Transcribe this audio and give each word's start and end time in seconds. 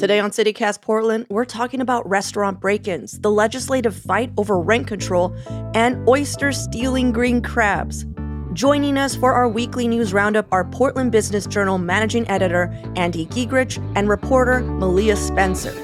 Today 0.00 0.18
on 0.18 0.30
CityCast 0.30 0.80
Portland, 0.80 1.26
we're 1.28 1.44
talking 1.44 1.82
about 1.82 2.08
restaurant 2.08 2.58
break 2.58 2.88
ins, 2.88 3.20
the 3.20 3.30
legislative 3.30 3.94
fight 3.94 4.32
over 4.38 4.58
rent 4.58 4.86
control, 4.86 5.36
and 5.74 6.08
oyster 6.08 6.52
stealing 6.52 7.12
green 7.12 7.42
crabs. 7.42 8.06
Joining 8.54 8.96
us 8.96 9.14
for 9.14 9.34
our 9.34 9.46
weekly 9.46 9.86
news 9.86 10.14
roundup 10.14 10.46
are 10.52 10.64
Portland 10.64 11.12
Business 11.12 11.46
Journal 11.46 11.76
managing 11.76 12.26
editor 12.30 12.74
Andy 12.96 13.26
Giegerich 13.26 13.76
and 13.94 14.08
reporter 14.08 14.60
Malia 14.60 15.16
Spencer. 15.16 15.74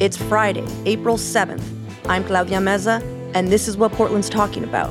It's 0.00 0.16
Friday, 0.16 0.64
April 0.86 1.18
7th. 1.18 1.62
I'm 2.06 2.24
Claudia 2.24 2.60
Meza, 2.60 3.02
and 3.34 3.48
this 3.48 3.68
is 3.68 3.76
what 3.76 3.92
Portland's 3.92 4.30
talking 4.30 4.64
about. 4.64 4.90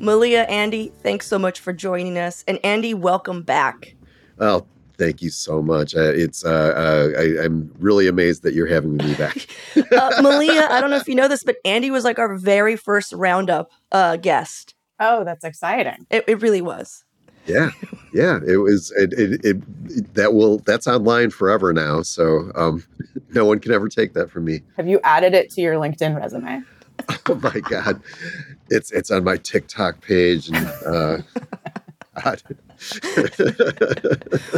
Malia, 0.00 0.44
Andy, 0.44 0.90
thanks 1.02 1.26
so 1.26 1.38
much 1.38 1.60
for 1.60 1.74
joining 1.74 2.16
us. 2.16 2.42
And 2.48 2.58
Andy, 2.64 2.94
welcome 2.94 3.42
back. 3.42 3.94
Well, 4.38 4.66
thank 4.96 5.20
you 5.20 5.28
so 5.28 5.60
much. 5.60 5.94
Uh, 5.94 6.12
it's 6.14 6.42
uh, 6.42 6.48
uh, 6.74 7.20
I, 7.20 7.44
am 7.44 7.70
really 7.78 8.08
amazed 8.08 8.42
that 8.44 8.54
you're 8.54 8.66
having 8.66 8.96
me 8.96 9.14
back. 9.14 9.46
Uh, 9.92 10.22
Malia, 10.22 10.68
I 10.70 10.80
don't 10.80 10.90
know 10.90 10.96
if 10.96 11.08
you 11.08 11.14
know 11.14 11.26
this, 11.26 11.42
but 11.42 11.56
Andy 11.64 11.90
was 11.90 12.04
like 12.04 12.18
our 12.18 12.36
very 12.36 12.76
first 12.76 13.12
roundup 13.12 13.72
uh, 13.90 14.16
guest. 14.16 14.74
Oh, 15.00 15.24
that's 15.24 15.44
exciting! 15.44 16.06
It, 16.10 16.24
it 16.28 16.42
really 16.42 16.60
was. 16.60 17.04
Yeah, 17.46 17.70
yeah. 18.14 18.38
It 18.46 18.58
was. 18.58 18.92
It, 18.92 19.12
it, 19.14 19.44
it, 19.44 20.14
that 20.14 20.32
will. 20.32 20.58
That's 20.58 20.86
online 20.86 21.30
forever 21.30 21.72
now. 21.72 22.02
So 22.02 22.52
um, 22.54 22.84
no 23.30 23.44
one 23.44 23.58
can 23.58 23.72
ever 23.72 23.88
take 23.88 24.12
that 24.14 24.30
from 24.30 24.44
me. 24.44 24.62
Have 24.76 24.86
you 24.86 25.00
added 25.02 25.34
it 25.34 25.50
to 25.52 25.60
your 25.60 25.74
LinkedIn 25.74 26.16
resume? 26.16 26.62
oh 27.28 27.34
my 27.36 27.60
god, 27.60 28.02
it's 28.68 28.92
it's 28.92 29.10
on 29.10 29.24
my 29.24 29.36
TikTok 29.36 30.00
page 30.00 30.48
and. 30.48 30.66
Uh, 30.86 31.18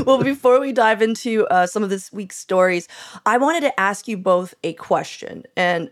well, 0.07 0.23
before 0.23 0.61
we 0.61 0.73
dive 0.73 1.03
into 1.03 1.47
uh, 1.49 1.67
some 1.67 1.83
of 1.83 1.91
this 1.91 2.13
week's 2.13 2.37
stories, 2.37 2.89
I 3.27 3.39
wanted 3.39 3.61
to 3.61 3.81
ask 3.81 4.09
you 4.09 4.17
both 4.17 4.55
a 4.65 4.73
question. 4.75 5.45
And 5.57 5.91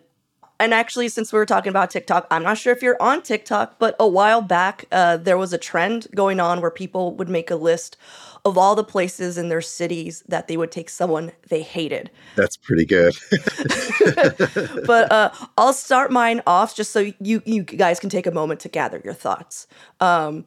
and 0.61 0.75
actually, 0.75 1.09
since 1.09 1.33
we 1.33 1.39
were 1.39 1.47
talking 1.47 1.71
about 1.71 1.91
TikTok, 1.91 2.27
I'm 2.31 2.43
not 2.43 2.59
sure 2.59 2.73
if 2.73 2.83
you're 2.83 3.01
on 3.01 3.23
TikTok, 3.23 3.79
but 3.79 3.97
a 3.99 4.07
while 4.07 4.43
back, 4.43 4.85
uh, 4.93 5.17
there 5.17 5.39
was 5.39 5.55
a 5.55 5.59
trend 5.59 6.07
going 6.15 6.39
on 6.39 6.61
where 6.61 6.71
people 6.71 7.17
would 7.17 7.31
make 7.31 7.51
a 7.51 7.57
list 7.57 7.97
of 8.45 8.57
all 8.57 8.75
the 8.75 8.85
places 8.85 9.37
in 9.37 9.49
their 9.49 9.61
cities 9.61 10.23
that 10.29 10.49
they 10.49 10.57
would 10.57 10.71
take 10.71 10.89
someone 10.89 11.33
they 11.49 11.63
hated. 11.63 12.11
That's 12.37 12.57
pretty 12.57 12.85
good. 12.85 13.17
but 14.87 15.13
uh, 15.13 15.31
I'll 15.59 15.73
start 15.73 16.11
mine 16.11 16.43
off 16.47 16.75
just 16.75 16.93
so 16.93 17.13
you 17.21 17.43
you 17.45 17.63
guys 17.63 18.01
can 18.01 18.11
take 18.11 18.27
a 18.27 18.31
moment 18.31 18.61
to 18.61 18.69
gather 18.69 19.01
your 19.05 19.15
thoughts. 19.15 19.67
Um, 20.01 20.47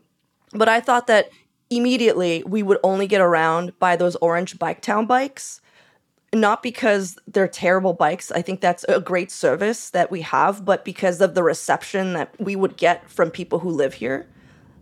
but 0.51 0.69
I 0.69 0.79
thought 0.79 1.07
that 1.07 1.29
immediately 1.69 2.43
we 2.45 2.63
would 2.63 2.79
only 2.83 3.07
get 3.07 3.21
around 3.21 3.77
by 3.79 3.95
those 3.95 4.15
orange 4.17 4.57
Biketown 4.57 5.07
bikes 5.07 5.61
not 6.33 6.63
because 6.63 7.17
they're 7.27 7.47
terrible 7.47 7.93
bikes. 7.93 8.31
I 8.31 8.41
think 8.41 8.59
that's 8.59 8.83
a 8.89 8.99
great 8.99 9.31
service 9.31 9.91
that 9.91 10.09
we 10.11 10.21
have, 10.21 10.65
but 10.65 10.83
because 10.83 11.21
of 11.21 11.35
the 11.35 11.43
reception 11.43 12.13
that 12.13 12.33
we 12.39 12.55
would 12.55 12.75
get 12.75 13.09
from 13.09 13.29
people 13.29 13.59
who 13.59 13.69
live 13.69 13.93
here. 13.93 14.27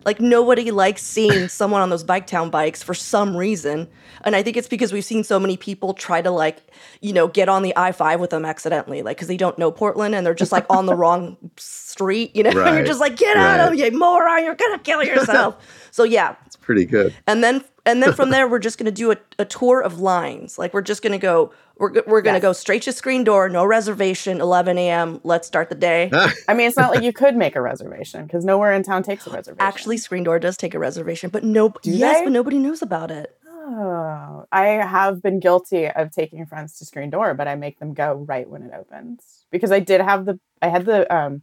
Like 0.05 0.19
nobody 0.19 0.71
likes 0.71 1.03
seeing 1.03 1.47
someone 1.47 1.81
on 1.81 1.89
those 1.89 2.03
Biketown 2.03 2.49
bikes 2.49 2.81
for 2.81 2.93
some 2.93 3.35
reason. 3.35 3.87
And 4.23 4.35
I 4.35 4.43
think 4.43 4.57
it's 4.57 4.67
because 4.67 4.91
we've 4.91 5.05
seen 5.05 5.23
so 5.23 5.39
many 5.39 5.57
people 5.57 5.93
try 5.93 6.21
to 6.21 6.31
like, 6.31 6.57
you 7.01 7.13
know, 7.13 7.27
get 7.27 7.49
on 7.49 7.61
the 7.61 7.73
I-5 7.75 8.19
with 8.19 8.29
them 8.31 8.45
accidentally, 8.45 9.01
like 9.01 9.17
because 9.17 9.27
they 9.27 9.37
don't 9.37 9.57
know 9.57 9.71
Portland 9.71 10.15
and 10.15 10.25
they're 10.25 10.33
just 10.33 10.51
like 10.51 10.65
on 10.69 10.85
the 10.85 10.95
wrong 10.95 11.37
street, 11.57 12.35
you 12.35 12.43
know, 12.43 12.51
right. 12.51 12.67
and 12.67 12.77
you're 12.77 12.85
just 12.85 12.99
like, 12.99 13.15
get 13.15 13.35
right. 13.35 13.59
out 13.59 13.71
of 13.71 13.77
here, 13.77 13.91
moron, 13.91 14.43
you're 14.43 14.55
gonna 14.55 14.79
kill 14.79 15.03
yourself. 15.03 15.65
so 15.91 16.03
yeah. 16.03 16.35
It's 16.45 16.55
pretty 16.55 16.85
good. 16.85 17.13
And 17.27 17.43
then 17.43 17.63
and 17.85 18.03
then 18.03 18.13
from 18.13 18.29
there 18.29 18.47
we're 18.47 18.59
just 18.59 18.77
gonna 18.77 18.91
do 18.91 19.11
a, 19.11 19.17
a 19.39 19.45
tour 19.45 19.81
of 19.81 19.99
lines. 19.99 20.57
Like 20.57 20.73
we're 20.73 20.81
just 20.81 21.01
gonna 21.01 21.17
go 21.17 21.51
we're, 21.81 22.03
we're 22.05 22.21
gonna 22.21 22.35
yes. 22.37 22.41
go 22.43 22.53
straight 22.53 22.83
to 22.83 22.91
screen 22.91 23.23
door, 23.23 23.49
no 23.49 23.65
reservation, 23.65 24.39
11 24.39 24.77
a.m. 24.77 25.19
Let's 25.23 25.47
start 25.47 25.69
the 25.69 25.75
day. 25.75 26.11
I 26.47 26.53
mean, 26.53 26.67
it's 26.67 26.77
not 26.77 26.91
like 26.91 27.01
you 27.03 27.11
could 27.11 27.35
make 27.35 27.55
a 27.55 27.61
reservation 27.61 28.25
because 28.25 28.45
nowhere 28.45 28.71
in 28.71 28.83
town 28.83 29.01
takes 29.01 29.25
a 29.25 29.31
reservation. 29.31 29.67
Actually, 29.67 29.97
screen 29.97 30.23
door 30.23 30.37
does 30.37 30.57
take 30.57 30.75
a 30.75 30.79
reservation, 30.79 31.31
but 31.31 31.43
no, 31.43 31.69
Do 31.81 31.91
yes, 31.91 32.19
they? 32.19 32.25
but 32.25 32.33
nobody 32.33 32.59
knows 32.59 32.83
about 32.83 33.09
it. 33.09 33.35
Oh, 33.47 34.45
I 34.51 34.65
have 34.67 35.23
been 35.23 35.39
guilty 35.39 35.87
of 35.87 36.11
taking 36.11 36.45
friends 36.45 36.77
to 36.77 36.85
screen 36.85 37.09
door, 37.09 37.33
but 37.33 37.47
I 37.47 37.55
make 37.55 37.79
them 37.79 37.93
go 37.93 38.13
right 38.13 38.47
when 38.47 38.61
it 38.61 38.71
opens 38.77 39.45
because 39.49 39.71
I 39.71 39.79
did 39.79 40.01
have 40.01 40.25
the 40.25 40.39
I 40.61 40.67
had 40.67 40.85
the 40.85 41.11
um 41.13 41.41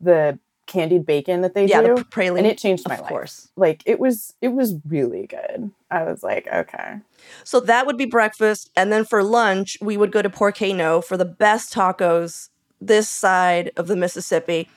the 0.00 0.38
candied 0.66 1.06
bacon 1.06 1.40
that 1.42 1.54
they 1.54 1.66
yeah, 1.66 1.80
do. 1.80 1.96
The 1.96 2.04
praline, 2.04 2.38
and 2.38 2.46
it 2.46 2.58
changed 2.58 2.88
my 2.88 2.96
of 2.96 3.02
life. 3.02 3.08
Course. 3.08 3.48
Like 3.56 3.82
it 3.86 3.98
was 3.98 4.34
it 4.40 4.48
was 4.48 4.74
really 4.86 5.26
good. 5.26 5.70
I 5.90 6.04
was 6.04 6.22
like, 6.22 6.46
okay. 6.48 7.00
So 7.44 7.60
that 7.60 7.86
would 7.86 7.96
be 7.96 8.06
breakfast. 8.06 8.70
And 8.76 8.92
then 8.92 9.04
for 9.04 9.22
lunch, 9.22 9.78
we 9.80 9.96
would 9.96 10.12
go 10.12 10.22
to 10.22 10.30
Por 10.30 10.52
Qué 10.52 10.74
No 10.74 11.00
for 11.00 11.16
the 11.16 11.24
best 11.24 11.72
tacos 11.72 12.48
this 12.80 13.08
side 13.08 13.70
of 13.76 13.86
the 13.86 13.96
Mississippi 13.96 14.68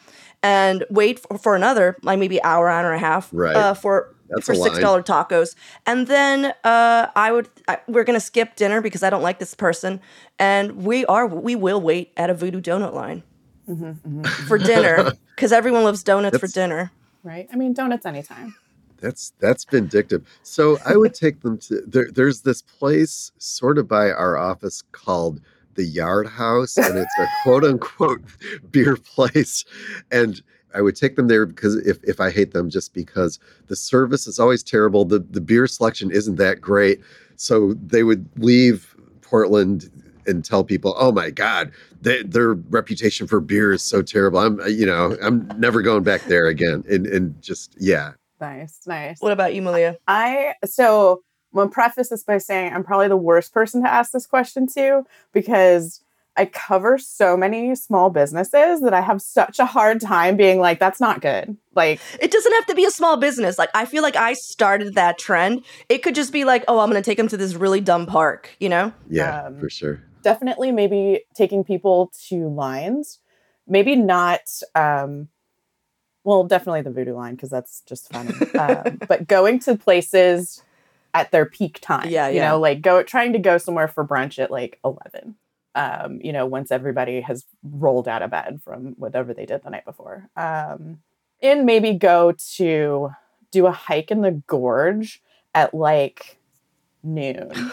and 0.42 0.86
wait 0.90 1.20
for, 1.20 1.38
for 1.38 1.56
another, 1.56 1.98
like 2.02 2.20
maybe 2.20 2.42
hour, 2.44 2.70
hour 2.70 2.94
and 2.94 2.96
a 2.96 3.06
half 3.06 3.30
right. 3.34 3.56
uh, 3.56 3.74
for 3.74 4.16
That's 4.30 4.46
for 4.46 4.56
six 4.56 4.80
dollar 4.80 5.04
tacos, 5.04 5.56
and 5.86 6.08
then 6.08 6.54
uh, 6.64 7.08
I 7.16 7.32
would 7.32 7.50
I, 7.68 7.80
we're 7.88 8.06
gonna 8.06 8.20
skip 8.20 8.56
dinner 8.56 8.82
because 8.82 9.04
I 9.04 9.10
don't 9.10 9.24
like 9.24 9.40
this 9.40 9.54
person, 9.54 10.00
and 10.38 10.84
we 10.86 11.06
are 11.08 11.28
we 11.28 11.56
will 11.56 11.82
wait 11.82 12.14
at 12.16 12.30
a 12.30 12.34
Voodoo 12.34 12.62
Donut 12.62 12.94
line 12.94 13.24
mm-hmm, 13.70 13.86
mm-hmm. 13.86 14.24
for 14.24 14.58
dinner 14.58 15.12
because 15.36 15.52
everyone 15.52 15.84
loves 15.84 16.04
donuts 16.04 16.40
That's, 16.40 16.54
for 16.54 16.60
dinner. 16.60 16.92
Right. 17.24 17.48
I 17.52 17.56
mean, 17.56 17.74
donuts 17.74 18.06
anytime. 18.06 18.56
That's 19.02 19.34
that's 19.40 19.64
vindictive. 19.64 20.28
So 20.44 20.78
I 20.86 20.98
would 20.98 21.14
take 21.14 21.42
them 21.42 21.58
to 21.60 21.82
there, 21.88 22.10
there's 22.12 22.42
this 22.42 22.62
place 22.62 23.32
sort 23.38 23.78
of 23.78 23.88
by 23.88 24.12
our 24.12 24.38
office 24.38 24.84
called 24.92 25.42
the 25.76 25.84
Yard 25.86 26.28
House, 26.28 26.78
and 26.78 26.98
it's 26.98 27.20
a 27.20 27.28
quote 27.44 27.64
unquote 27.64 28.22
beer 28.72 28.98
place. 28.98 29.64
And 30.12 30.42
I 30.76 30.82
would 30.82 30.96
take 30.96 31.16
them 31.16 31.28
there 31.28 31.46
because 31.46 31.76
if, 31.78 32.04
if 32.04 32.20
I 32.20 32.30
hate 32.30 32.52
them, 32.52 32.70
just 32.70 32.94
because 32.94 33.40
the 33.68 33.76
service 33.76 34.28
is 34.28 34.40
always 34.40 34.64
terrible, 34.64 35.06
the 35.06 35.20
the 35.20 35.42
beer 35.42 35.68
selection 35.68 36.12
isn't 36.12 36.36
that 36.36 36.60
great. 36.60 37.00
So 37.38 37.74
they 37.76 38.04
would 38.04 38.28
leave 38.36 38.96
Portland 39.22 39.90
and 40.30 40.46
tell 40.46 40.64
people, 40.64 40.96
"Oh 40.98 41.12
my 41.12 41.30
God, 41.30 41.72
they, 42.02 42.24
their 42.24 42.54
reputation 42.54 43.28
for 43.28 43.42
beer 43.42 43.74
is 43.74 43.84
so 43.84 44.02
terrible. 44.02 44.40
I'm, 44.40 44.62
you 44.68 44.86
know, 44.86 45.18
I'm 45.22 45.52
never 45.58 45.82
going 45.82 46.04
back 46.04 46.22
there 46.24 46.48
again." 46.48 46.84
And 46.90 47.06
and 47.08 47.42
just 47.42 47.76
yeah, 47.80 48.14
Nice, 48.40 48.80
nice. 48.88 49.20
What 49.20 49.32
about 49.32 49.54
you, 49.54 49.62
Malia? 49.62 49.98
I 50.08 50.54
so 50.66 51.22
I'm 51.54 51.58
gonna 51.58 51.72
preface 51.72 52.10
this 52.10 52.24
by 52.24 52.38
saying 52.38 52.74
I'm 52.74 52.84
probably 52.84 53.08
the 53.08 53.18
worst 53.18 53.54
person 53.54 53.84
to 53.84 53.92
ask 53.92 54.12
this 54.12 54.26
question 54.26 54.68
to 54.76 55.06
because 55.34 56.02
I 56.38 56.46
cover 56.46 56.98
so 56.98 57.36
many 57.36 57.76
small 57.76 58.10
businesses 58.10 58.80
that 58.82 58.94
I 58.94 59.02
have 59.02 59.22
such 59.22 59.60
a 59.60 59.66
hard 59.66 60.00
time 60.00 60.38
being 60.38 60.60
like, 60.60 60.80
that's 60.80 61.02
not 61.02 61.20
good. 61.20 61.58
Like, 61.76 62.00
it 62.22 62.32
doesn't 62.32 62.54
have 62.54 62.66
to 62.68 62.76
be 62.76 62.86
a 62.86 62.92
small 62.92 63.18
business. 63.18 63.58
Like, 63.58 63.70
I 63.74 63.84
feel 63.84 64.04
like 64.04 64.16
I 64.16 64.34
started 64.34 64.96
that 64.96 65.18
trend. 65.18 65.66
It 65.90 65.98
could 65.98 66.16
just 66.16 66.32
be 66.32 66.46
like, 66.46 66.64
oh, 66.70 66.80
I'm 66.80 66.90
going 66.90 67.02
to 67.02 67.06
take 67.06 67.18
them 67.18 67.28
to 67.30 67.36
this 67.36 67.56
really 67.56 67.82
dumb 67.82 68.06
park, 68.06 68.56
you 68.60 68.70
know? 68.70 68.94
Yeah, 69.10 69.48
um, 69.48 69.60
for 69.60 69.70
sure. 69.70 70.02
Definitely, 70.22 70.72
maybe 70.72 71.24
taking 71.34 71.64
people 71.64 72.12
to 72.28 72.50
lines. 72.50 73.20
Maybe 73.68 73.96
not 73.96 74.42
um, 74.76 75.30
well, 76.24 76.44
definitely 76.44 76.82
the 76.82 76.92
voodoo 76.92 77.16
line 77.16 77.36
because 77.36 77.50
that's 77.50 77.82
just 77.82 78.12
funny. 78.12 78.34
um, 78.58 79.00
but 79.08 79.28
going 79.28 79.60
to 79.60 79.76
places 79.76 80.64
at 81.14 81.32
their 81.32 81.46
peak 81.46 81.80
time, 81.82 82.10
yeah, 82.10 82.28
you 82.28 82.36
yeah. 82.36 82.50
know, 82.50 82.60
like 82.60 82.82
go 82.82 83.02
trying 83.04 83.34
to 83.34 83.40
go 83.40 83.58
somewhere 83.58 83.88
for 83.88 84.06
brunch 84.06 84.38
at 84.38 84.52
like 84.52 84.80
eleven. 84.84 85.36
Um, 85.76 86.20
you 86.22 86.34
know, 86.34 86.46
once 86.46 86.72
everybody 86.72 87.22
has 87.22 87.46
rolled 87.64 88.08
out 88.08 88.22
of 88.22 88.32
bed 88.32 88.60
from 88.64 88.96
whatever 88.98 89.34
they 89.34 89.46
did 89.46 89.64
the 89.64 89.70
night 89.70 89.86
before. 89.86 90.30
Um, 90.36 91.00
and 91.42 91.66
maybe 91.66 91.94
go 91.94 92.34
to 92.56 93.10
do 93.52 93.66
a 93.66 93.72
hike 93.72 94.12
in 94.12 94.22
the 94.22 94.44
gorge 94.48 95.22
at 95.54 95.74
like 95.74 96.38
noon 97.02 97.52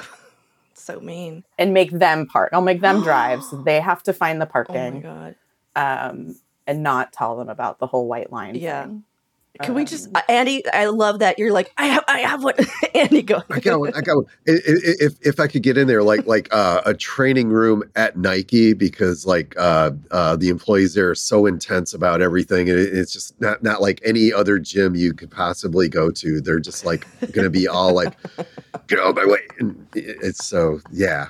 So 0.87 1.01
mean. 1.01 1.45
and 1.59 1.75
make 1.75 1.91
them 1.91 2.27
park. 2.27 2.51
I'll 2.53 2.61
make 2.63 2.81
them 2.81 3.03
drive, 3.03 3.43
so 3.43 3.57
they 3.65 3.81
have 3.81 4.03
to 4.05 4.13
find 4.13 4.41
the 4.41 4.47
Oh 4.47 4.49
my 4.49 4.53
parking 4.65 5.01
god. 5.03 5.35
um, 5.75 6.37
and 6.67 6.83
not 6.83 7.13
tell 7.13 7.37
them 7.37 7.49
about 7.49 7.79
the 7.81 7.87
whole 7.89 8.07
white 8.07 8.31
line. 8.33 8.55
Yeah. 8.55 8.85
thing. 8.85 9.05
Can 9.63 9.75
we 9.75 9.85
just, 9.85 10.09
Um, 10.15 10.23
Andy? 10.29 10.63
I 10.73 10.87
love 10.87 11.21
that 11.21 11.39
you're 11.39 11.53
like, 11.53 11.73
I 11.77 11.87
have, 11.87 12.05
I 12.09 12.21
have 12.21 12.43
one. 12.45 12.55
Andy, 12.95 13.23
go. 13.23 13.43
I 13.51 13.61
got 13.61 13.81
one. 13.81 13.93
I 13.95 14.01
got 14.01 14.17
one. 14.17 14.27
If 14.47 15.15
if 15.23 15.41
I 15.41 15.47
could 15.47 15.63
get 15.63 15.77
in 15.77 15.87
there, 15.87 16.03
like 16.03 16.27
like 16.37 16.49
uh, 16.53 16.83
a 16.85 16.95
training 16.95 17.49
room 17.49 17.83
at 17.97 18.17
Nike, 18.17 18.73
because 18.73 19.27
like 19.27 19.55
uh, 19.59 19.91
uh, 20.11 20.37
the 20.37 20.49
employees 20.49 20.95
there 20.95 21.11
are 21.11 21.15
so 21.15 21.47
intense 21.47 21.95
about 21.95 22.21
everything, 22.21 22.69
and 22.71 22.79
it, 22.79 22.95
it's 22.95 23.13
just 23.13 23.41
not 23.41 23.63
not 23.63 23.81
like 23.81 24.01
any 24.05 24.33
other 24.33 24.59
gym 24.59 24.95
you 24.95 25.13
could 25.13 25.31
possibly 25.31 25.89
go 25.89 26.11
to. 26.11 26.41
They're 26.41 26.61
just 26.61 26.85
like 26.85 27.07
going 27.33 27.45
to 27.45 27.51
be 27.51 27.69
all 27.69 27.95
like, 27.95 28.15
"Get 28.87 28.99
out 28.99 29.11
of 29.11 29.17
my 29.17 29.27
way!" 29.27 29.41
And 29.59 29.87
it's 29.95 30.45
so 30.45 30.81
yeah. 30.91 31.27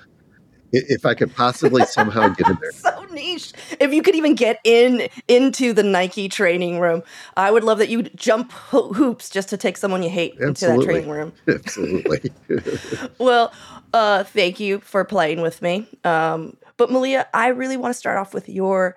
I- 0.75 0.87
If 0.89 1.07
I 1.07 1.15
could 1.15 1.35
possibly 1.35 1.85
somehow 1.87 2.29
get 2.29 2.49
in 2.49 2.59
there, 2.61 2.73
so 2.75 3.05
niche. 3.13 3.53
If 3.81 3.93
you 3.93 4.03
could 4.03 4.15
even 4.15 4.35
get 4.35 4.59
in 4.65 5.09
into 5.29 5.73
the 5.73 5.83
Nike 5.83 6.29
training 6.29 6.81
room, 6.81 7.03
I 7.37 7.51
would 7.51 7.65
love 7.65 7.79
that 7.79 7.89
you 7.89 7.99
would 7.99 8.17
jump 8.17 8.53
ho- 8.53 8.93
hoops 8.93 9.31
just 9.31 9.49
to 9.51 9.57
take 9.57 9.77
someone 9.77 10.03
you 10.03 10.11
hate 10.11 10.35
into 10.41 10.67
that 10.67 10.81
training 10.83 11.09
room. 11.11 11.33
absolutely. 11.49 12.31
Well, 13.19 13.53
uh, 13.93 14.25
thank 14.25 14.61
you 14.61 14.81
for 14.81 15.05
playing 15.05 15.41
with 15.41 15.63
me. 15.63 15.87
Um, 16.05 16.57
but 16.77 16.91
Malia, 16.91 17.27
I 17.33 17.49
really 17.49 17.77
want 17.77 17.93
to 17.95 17.99
start 17.99 18.19
off 18.19 18.35
with 18.35 18.49
your 18.49 18.97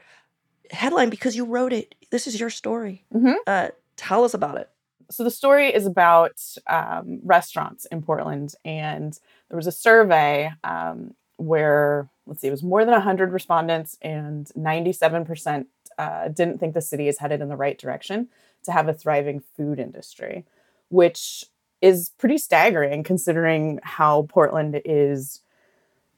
headline 0.72 1.10
because 1.10 1.36
you 1.36 1.46
wrote 1.46 1.74
it. 1.74 1.96
This 2.12 2.28
is 2.28 2.40
your 2.40 2.50
story. 2.50 3.06
Mhm. 3.14 3.36
Uh, 3.48 3.70
tell 3.96 4.24
us 4.24 4.34
about 4.34 4.58
it. 4.58 4.70
so 5.12 5.24
the 5.24 5.32
story 5.32 5.74
is 5.74 5.86
about 5.88 6.40
um, 6.68 7.20
restaurants 7.24 7.86
in 7.86 8.02
Portland, 8.02 8.54
and 8.66 9.18
there 9.50 9.58
was 9.58 9.68
a 9.68 9.72
survey 9.72 10.52
um, 10.64 11.14
where 11.40 12.10
let's 12.26 12.42
see, 12.42 12.48
it 12.48 12.52
was 12.52 12.64
more 12.64 12.86
than 12.86 12.94
100 12.94 13.32
respondents, 13.32 13.98
and 14.02 14.48
97% 14.58 15.66
uh, 15.98 16.28
didn't 16.28 16.60
think 16.60 16.74
the 16.76 16.82
city 16.82 17.08
is 17.08 17.18
headed 17.18 17.42
in 17.42 17.50
the 17.50 17.56
right 17.56 17.78
direction 17.78 18.28
to 18.64 18.72
have 18.72 18.88
a 18.88 18.94
thriving 18.94 19.42
food 19.58 19.80
industry, 19.80 20.46
which 20.90 21.46
is 21.82 22.12
pretty 22.18 22.38
staggering 22.38 23.04
considering 23.04 23.80
how 23.84 24.24
Portland 24.30 24.80
is 24.86 25.42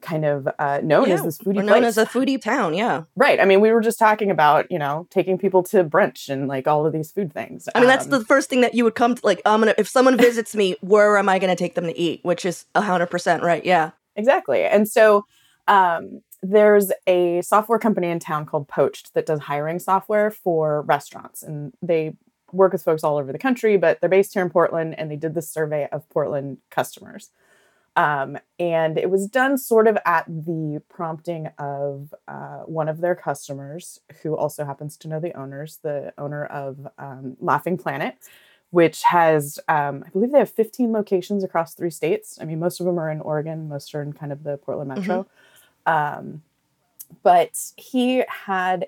kind 0.01 0.25
of 0.25 0.47
uh, 0.57 0.79
known 0.83 1.11
as 1.11 1.21
this 1.23 1.37
foodie 1.37 1.57
We're 1.57 1.61
known 1.61 1.81
place. 1.81 1.95
as 1.95 1.97
a 1.99 2.05
foodie 2.07 2.41
town. 2.41 2.73
Yeah. 2.73 3.03
right. 3.15 3.39
I 3.39 3.45
mean, 3.45 3.61
we 3.61 3.71
were 3.71 3.81
just 3.81 3.99
talking 3.99 4.31
about 4.31 4.65
you 4.71 4.79
know 4.79 5.07
taking 5.11 5.37
people 5.37 5.61
to 5.65 5.83
brunch 5.83 6.27
and 6.27 6.47
like 6.47 6.67
all 6.67 6.85
of 6.87 6.91
these 6.93 7.11
food 7.11 7.31
things. 7.31 7.69
I 7.75 7.79
mean, 7.79 7.87
that's 7.87 8.05
Um, 8.05 8.11
the 8.11 8.25
first 8.25 8.49
thing 8.49 8.61
that 8.61 8.73
you 8.73 8.83
would 8.83 8.95
come 8.95 9.13
to. 9.15 9.21
Like, 9.23 9.41
I'm 9.45 9.59
gonna 9.61 9.75
if 9.77 9.87
someone 9.87 10.17
visits 10.17 10.55
me, 10.55 10.75
where 10.81 11.17
am 11.17 11.29
I 11.29 11.37
gonna 11.37 11.55
take 11.55 11.75
them 11.75 11.85
to 11.85 11.97
eat? 11.97 12.21
Which 12.23 12.43
is 12.45 12.65
hundred 12.75 13.07
percent 13.11 13.43
right. 13.43 13.63
Yeah. 13.63 13.91
Exactly. 14.15 14.63
And 14.63 14.87
so 14.87 15.25
um, 15.67 16.21
there's 16.41 16.91
a 17.07 17.41
software 17.41 17.79
company 17.79 18.09
in 18.09 18.19
town 18.19 18.45
called 18.45 18.67
Poached 18.67 19.13
that 19.13 19.25
does 19.25 19.39
hiring 19.41 19.79
software 19.79 20.31
for 20.31 20.81
restaurants. 20.83 21.43
And 21.43 21.73
they 21.81 22.15
work 22.51 22.73
with 22.73 22.83
folks 22.83 23.03
all 23.03 23.17
over 23.17 23.31
the 23.31 23.39
country, 23.39 23.77
but 23.77 23.99
they're 24.01 24.09
based 24.09 24.33
here 24.33 24.43
in 24.43 24.49
Portland 24.49 24.97
and 24.97 25.09
they 25.09 25.15
did 25.15 25.33
this 25.33 25.49
survey 25.49 25.87
of 25.91 26.07
Portland 26.09 26.57
customers. 26.69 27.29
Um, 27.95 28.37
and 28.57 28.97
it 28.97 29.09
was 29.09 29.27
done 29.27 29.57
sort 29.57 29.87
of 29.87 29.97
at 30.05 30.25
the 30.27 30.81
prompting 30.89 31.47
of 31.57 32.13
uh, 32.27 32.59
one 32.59 32.87
of 32.87 33.01
their 33.01 33.15
customers, 33.15 33.99
who 34.21 34.35
also 34.35 34.63
happens 34.63 34.95
to 34.97 35.09
know 35.09 35.19
the 35.19 35.37
owners, 35.37 35.79
the 35.83 36.13
owner 36.17 36.45
of 36.45 36.87
um, 36.97 37.35
Laughing 37.41 37.77
Planet, 37.77 38.15
which 38.71 39.03
has, 39.03 39.59
um, 39.67 40.03
I 40.05 40.09
believe 40.09 40.31
they 40.31 40.39
have 40.39 40.49
15 40.49 40.91
locations 40.91 41.43
across 41.43 41.75
three 41.75 41.89
states. 41.89 42.37
I 42.41 42.45
mean, 42.45 42.59
most 42.59 42.79
of 42.79 42.85
them 42.85 42.99
are 42.99 43.11
in 43.11 43.21
Oregon, 43.21 43.69
most 43.69 43.93
are 43.93 44.01
in 44.01 44.13
kind 44.13 44.31
of 44.31 44.43
the 44.43 44.57
Portland 44.57 44.89
metro. 44.89 45.27
Um, 45.85 46.41
but 47.21 47.57
he 47.75 48.23
had 48.27 48.87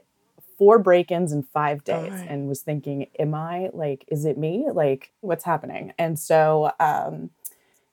four 0.58 0.80
break 0.80 1.12
ins 1.12 1.34
in 1.34 1.44
five 1.44 1.84
days 1.84 2.12
Alright. 2.12 2.30
and 2.30 2.48
was 2.48 2.62
thinking, 2.62 3.08
Am 3.20 3.34
I 3.34 3.70
like, 3.74 4.06
is 4.08 4.24
it 4.24 4.38
me? 4.38 4.68
Like, 4.72 5.12
what's 5.20 5.44
happening? 5.44 5.94
And 5.98 6.18
so 6.18 6.72
um, 6.80 7.32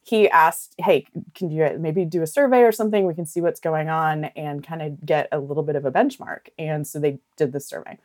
he 0.04 0.28
asked, 0.30 0.74
Hey, 0.78 1.06
can 1.34 1.50
you 1.50 1.76
maybe 1.78 2.04
do 2.04 2.22
a 2.22 2.26
survey 2.26 2.60
or 2.60 2.72
something? 2.72 3.06
We 3.06 3.14
can 3.14 3.26
see 3.26 3.40
what's 3.40 3.60
going 3.60 3.88
on 3.88 4.26
and 4.36 4.64
kind 4.64 4.82
of 4.82 5.04
get 5.04 5.28
a 5.32 5.40
little 5.40 5.64
bit 5.64 5.74
of 5.74 5.84
a 5.84 5.90
benchmark. 5.90 6.48
And 6.58 6.86
so 6.86 7.00
they 7.00 7.18
did 7.36 7.52
the 7.52 7.60
survey. 7.60 7.98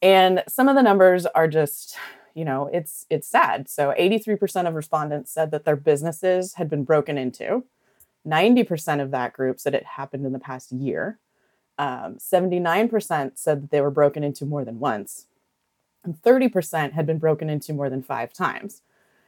And 0.00 0.42
some 0.48 0.68
of 0.68 0.76
the 0.76 0.82
numbers 0.82 1.26
are 1.26 1.48
just, 1.48 1.96
you 2.36 2.44
know, 2.44 2.68
it's 2.70 3.06
it's 3.08 3.26
sad. 3.26 3.66
So 3.66 3.94
83% 3.98 4.68
of 4.68 4.74
respondents 4.74 5.32
said 5.32 5.50
that 5.52 5.64
their 5.64 5.74
businesses 5.74 6.54
had 6.54 6.68
been 6.68 6.84
broken 6.84 7.16
into. 7.16 7.64
90% 8.26 9.00
of 9.00 9.10
that 9.12 9.32
group 9.32 9.58
said 9.58 9.74
it 9.74 9.86
happened 9.86 10.26
in 10.26 10.32
the 10.32 10.38
past 10.38 10.70
year. 10.70 11.18
Um, 11.78 12.16
79% 12.16 13.32
said 13.38 13.62
that 13.62 13.70
they 13.70 13.80
were 13.80 13.90
broken 13.90 14.22
into 14.22 14.44
more 14.44 14.64
than 14.64 14.78
once. 14.78 15.26
And 16.04 16.20
30% 16.20 16.92
had 16.92 17.06
been 17.06 17.18
broken 17.18 17.48
into 17.48 17.72
more 17.72 17.88
than 17.88 18.02
five 18.02 18.32
times. 18.32 18.82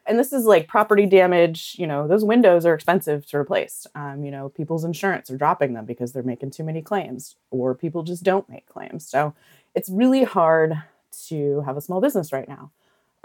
And 0.04 0.18
this 0.18 0.32
is 0.32 0.44
like 0.44 0.68
property 0.68 1.06
damage. 1.06 1.76
You 1.78 1.86
know, 1.86 2.06
those 2.06 2.24
windows 2.24 2.66
are 2.66 2.74
expensive 2.74 3.26
to 3.26 3.38
replace. 3.38 3.86
Um, 3.94 4.22
you 4.22 4.30
know, 4.30 4.50
people's 4.50 4.84
insurance 4.84 5.30
are 5.30 5.36
dropping 5.38 5.72
them 5.72 5.86
because 5.86 6.12
they're 6.12 6.22
making 6.22 6.50
too 6.50 6.64
many 6.64 6.82
claims, 6.82 7.36
or 7.50 7.74
people 7.74 8.02
just 8.02 8.22
don't 8.22 8.48
make 8.48 8.66
claims. 8.66 9.06
So 9.08 9.34
it's 9.74 9.88
really 9.88 10.24
hard 10.24 10.82
to 11.28 11.62
have 11.62 11.76
a 11.76 11.80
small 11.80 12.00
business 12.00 12.32
right 12.32 12.48
now, 12.48 12.70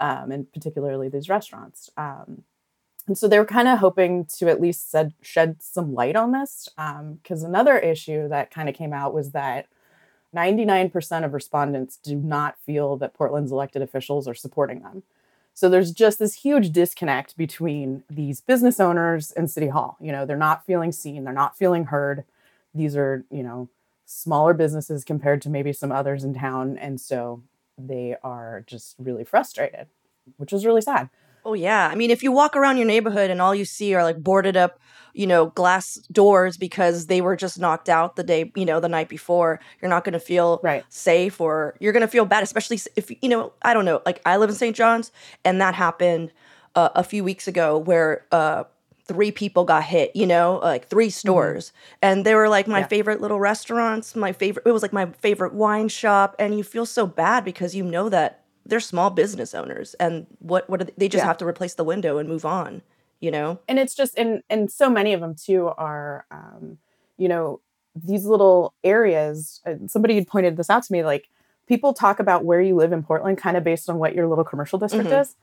um, 0.00 0.30
and 0.30 0.52
particularly 0.52 1.08
these 1.08 1.28
restaurants. 1.28 1.90
Um, 1.96 2.44
and 3.06 3.18
so 3.18 3.28
they 3.28 3.38
were 3.38 3.44
kind 3.44 3.68
of 3.68 3.78
hoping 3.78 4.24
to 4.36 4.48
at 4.48 4.60
least 4.60 4.94
shed 5.20 5.56
some 5.60 5.94
light 5.94 6.16
on 6.16 6.32
this. 6.32 6.68
Because 6.76 7.42
another 7.42 7.78
issue 7.78 8.28
that 8.28 8.50
kind 8.50 8.68
of 8.68 8.74
came 8.74 8.92
out 8.92 9.12
was 9.12 9.32
that 9.32 9.66
99% 10.34 11.24
of 11.24 11.34
respondents 11.34 11.96
do 11.96 12.16
not 12.16 12.58
feel 12.58 12.96
that 12.96 13.14
Portland's 13.14 13.52
elected 13.52 13.82
officials 13.82 14.26
are 14.26 14.34
supporting 14.34 14.80
them. 14.80 15.02
So 15.52 15.68
there's 15.68 15.92
just 15.92 16.18
this 16.18 16.34
huge 16.34 16.72
disconnect 16.72 17.36
between 17.36 18.02
these 18.10 18.40
business 18.40 18.80
owners 18.80 19.30
and 19.32 19.48
City 19.48 19.68
Hall. 19.68 19.96
You 20.00 20.10
know, 20.10 20.26
they're 20.26 20.36
not 20.36 20.66
feeling 20.66 20.90
seen, 20.90 21.22
they're 21.22 21.32
not 21.32 21.56
feeling 21.56 21.86
heard. 21.86 22.24
These 22.74 22.96
are, 22.96 23.24
you 23.30 23.44
know, 23.44 23.68
smaller 24.04 24.52
businesses 24.52 25.04
compared 25.04 25.40
to 25.42 25.50
maybe 25.50 25.72
some 25.72 25.92
others 25.92 26.24
in 26.24 26.34
town. 26.34 26.76
And 26.78 27.00
so 27.00 27.42
they 27.78 28.16
are 28.22 28.64
just 28.66 28.94
really 28.98 29.24
frustrated, 29.24 29.86
which 30.36 30.52
is 30.52 30.64
really 30.66 30.80
sad. 30.82 31.10
Oh 31.46 31.52
yeah. 31.52 31.88
I 31.92 31.94
mean, 31.94 32.10
if 32.10 32.22
you 32.22 32.32
walk 32.32 32.56
around 32.56 32.78
your 32.78 32.86
neighborhood 32.86 33.30
and 33.30 33.40
all 33.42 33.54
you 33.54 33.66
see 33.66 33.94
are 33.94 34.02
like 34.02 34.16
boarded 34.16 34.56
up, 34.56 34.78
you 35.12 35.26
know, 35.26 35.46
glass 35.46 35.96
doors 36.10 36.56
because 36.56 37.06
they 37.06 37.20
were 37.20 37.36
just 37.36 37.58
knocked 37.58 37.90
out 37.90 38.16
the 38.16 38.22
day, 38.24 38.50
you 38.56 38.64
know, 38.64 38.80
the 38.80 38.88
night 38.88 39.10
before, 39.10 39.60
you're 39.80 39.90
not 39.90 40.04
going 40.04 40.14
to 40.14 40.20
feel 40.20 40.60
Right. 40.62 40.84
safe 40.88 41.40
or 41.42 41.76
you're 41.80 41.92
going 41.92 42.00
to 42.00 42.08
feel 42.08 42.24
bad, 42.24 42.42
especially 42.42 42.80
if 42.96 43.10
you 43.22 43.28
know, 43.28 43.52
I 43.60 43.74
don't 43.74 43.84
know, 43.84 44.00
like 44.06 44.22
I 44.24 44.38
live 44.38 44.48
in 44.48 44.56
St. 44.56 44.74
John's 44.74 45.12
and 45.44 45.60
that 45.60 45.74
happened 45.74 46.32
uh, 46.74 46.88
a 46.94 47.04
few 47.04 47.22
weeks 47.22 47.46
ago 47.46 47.76
where 47.76 48.24
uh 48.32 48.64
three 49.06 49.30
people 49.30 49.64
got 49.64 49.84
hit, 49.84 50.14
you 50.14 50.26
know, 50.26 50.60
like 50.62 50.88
three 50.88 51.10
stores. 51.10 51.72
And 52.00 52.24
they 52.24 52.34
were 52.34 52.48
like 52.48 52.66
my 52.66 52.80
Yeah. 52.80 52.86
favorite 52.86 53.20
little 53.20 53.38
restaurants, 53.40 54.16
my 54.16 54.32
favorite 54.32 54.66
it 54.66 54.72
was 54.72 54.82
like 54.82 54.92
my 54.92 55.06
favorite 55.06 55.52
wine 55.54 55.88
shop 55.88 56.34
and 56.38 56.56
you 56.56 56.64
feel 56.64 56.86
so 56.86 57.06
bad 57.06 57.44
because 57.44 57.74
you 57.74 57.84
know 57.84 58.08
that 58.08 58.42
they're 58.66 58.80
small 58.80 59.10
business 59.10 59.54
owners 59.54 59.94
and 60.00 60.26
what 60.38 60.68
what 60.70 60.80
are 60.80 60.84
they, 60.84 60.92
they 60.96 61.08
just 61.08 61.22
Yeah. 61.22 61.26
have 61.26 61.36
to 61.38 61.46
replace 61.46 61.74
the 61.74 61.84
window 61.84 62.16
and 62.18 62.28
move 62.28 62.46
on, 62.46 62.82
you 63.20 63.30
know? 63.30 63.58
and 63.68 63.78
it's 63.78 63.94
just 63.94 64.16
and 64.18 64.42
and 64.48 64.70
so 64.72 64.88
many 64.88 65.12
of 65.12 65.20
them 65.20 65.34
too 65.34 65.68
are 65.76 66.24
um 66.30 66.78
you 67.18 67.28
know 67.28 67.60
these 67.94 68.24
little 68.24 68.74
areas 68.82 69.60
uh, 69.66 69.74
somebody 69.86 70.14
had 70.14 70.26
pointed 70.26 70.56
this 70.56 70.70
out 70.70 70.82
to 70.82 70.92
me 70.92 71.04
like 71.04 71.28
people 71.68 71.92
talk 71.92 72.18
about 72.20 72.44
where 72.44 72.60
you 72.60 72.74
live 72.74 72.92
in 72.92 73.02
portland 73.02 73.38
kind 73.38 73.56
of 73.56 73.62
based 73.64 73.88
on 73.88 73.98
what 73.98 74.14
your 74.14 74.26
little 74.26 74.44
commercial 74.44 74.78
district 74.78 75.10
Mhm. 75.10 75.20
is 75.20 75.36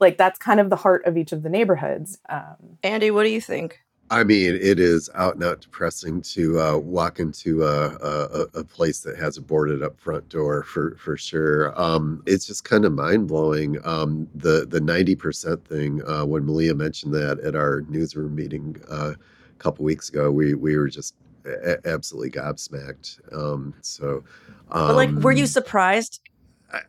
like 0.00 0.16
that's 0.18 0.38
kind 0.38 0.60
of 0.60 0.70
the 0.70 0.76
heart 0.76 1.04
of 1.06 1.16
each 1.16 1.32
of 1.32 1.42
the 1.42 1.48
neighborhoods 1.48 2.18
um 2.28 2.78
Andy, 2.82 3.10
what 3.10 3.24
do 3.24 3.30
you 3.30 3.40
think? 3.40 3.80
I 4.10 4.24
mean, 4.24 4.54
it 4.54 4.80
is 4.80 5.10
out 5.14 5.34
and 5.34 5.44
out 5.44 5.60
depressing 5.60 6.22
to 6.22 6.58
uh, 6.60 6.76
walk 6.78 7.20
into 7.20 7.62
a, 7.64 7.88
a, 7.96 8.46
a 8.60 8.64
place 8.64 9.00
that 9.00 9.18
has 9.18 9.36
a 9.36 9.42
boarded 9.42 9.82
up 9.82 10.00
front 10.00 10.28
door 10.30 10.62
for 10.62 10.96
for 10.96 11.16
sure. 11.18 11.78
Um, 11.78 12.22
it's 12.26 12.46
just 12.46 12.64
kind 12.64 12.86
of 12.86 12.92
mind 12.92 13.28
blowing. 13.28 13.76
Um, 13.84 14.26
the 14.34 14.66
the 14.66 14.80
ninety 14.80 15.14
percent 15.14 15.62
thing 15.66 16.00
uh, 16.08 16.24
when 16.24 16.46
Malia 16.46 16.74
mentioned 16.74 17.12
that 17.14 17.38
at 17.40 17.54
our 17.54 17.82
newsroom 17.88 18.34
meeting 18.34 18.80
uh, 18.90 19.12
a 19.12 19.58
couple 19.58 19.84
weeks 19.84 20.08
ago, 20.08 20.30
we 20.30 20.54
we 20.54 20.78
were 20.78 20.88
just 20.88 21.14
a- 21.44 21.86
absolutely 21.86 22.30
gobsmacked. 22.30 23.18
Um, 23.36 23.74
so, 23.82 24.24
um, 24.70 24.86
But 24.88 24.96
like 24.96 25.10
were 25.10 25.32
you 25.32 25.46
surprised? 25.46 26.20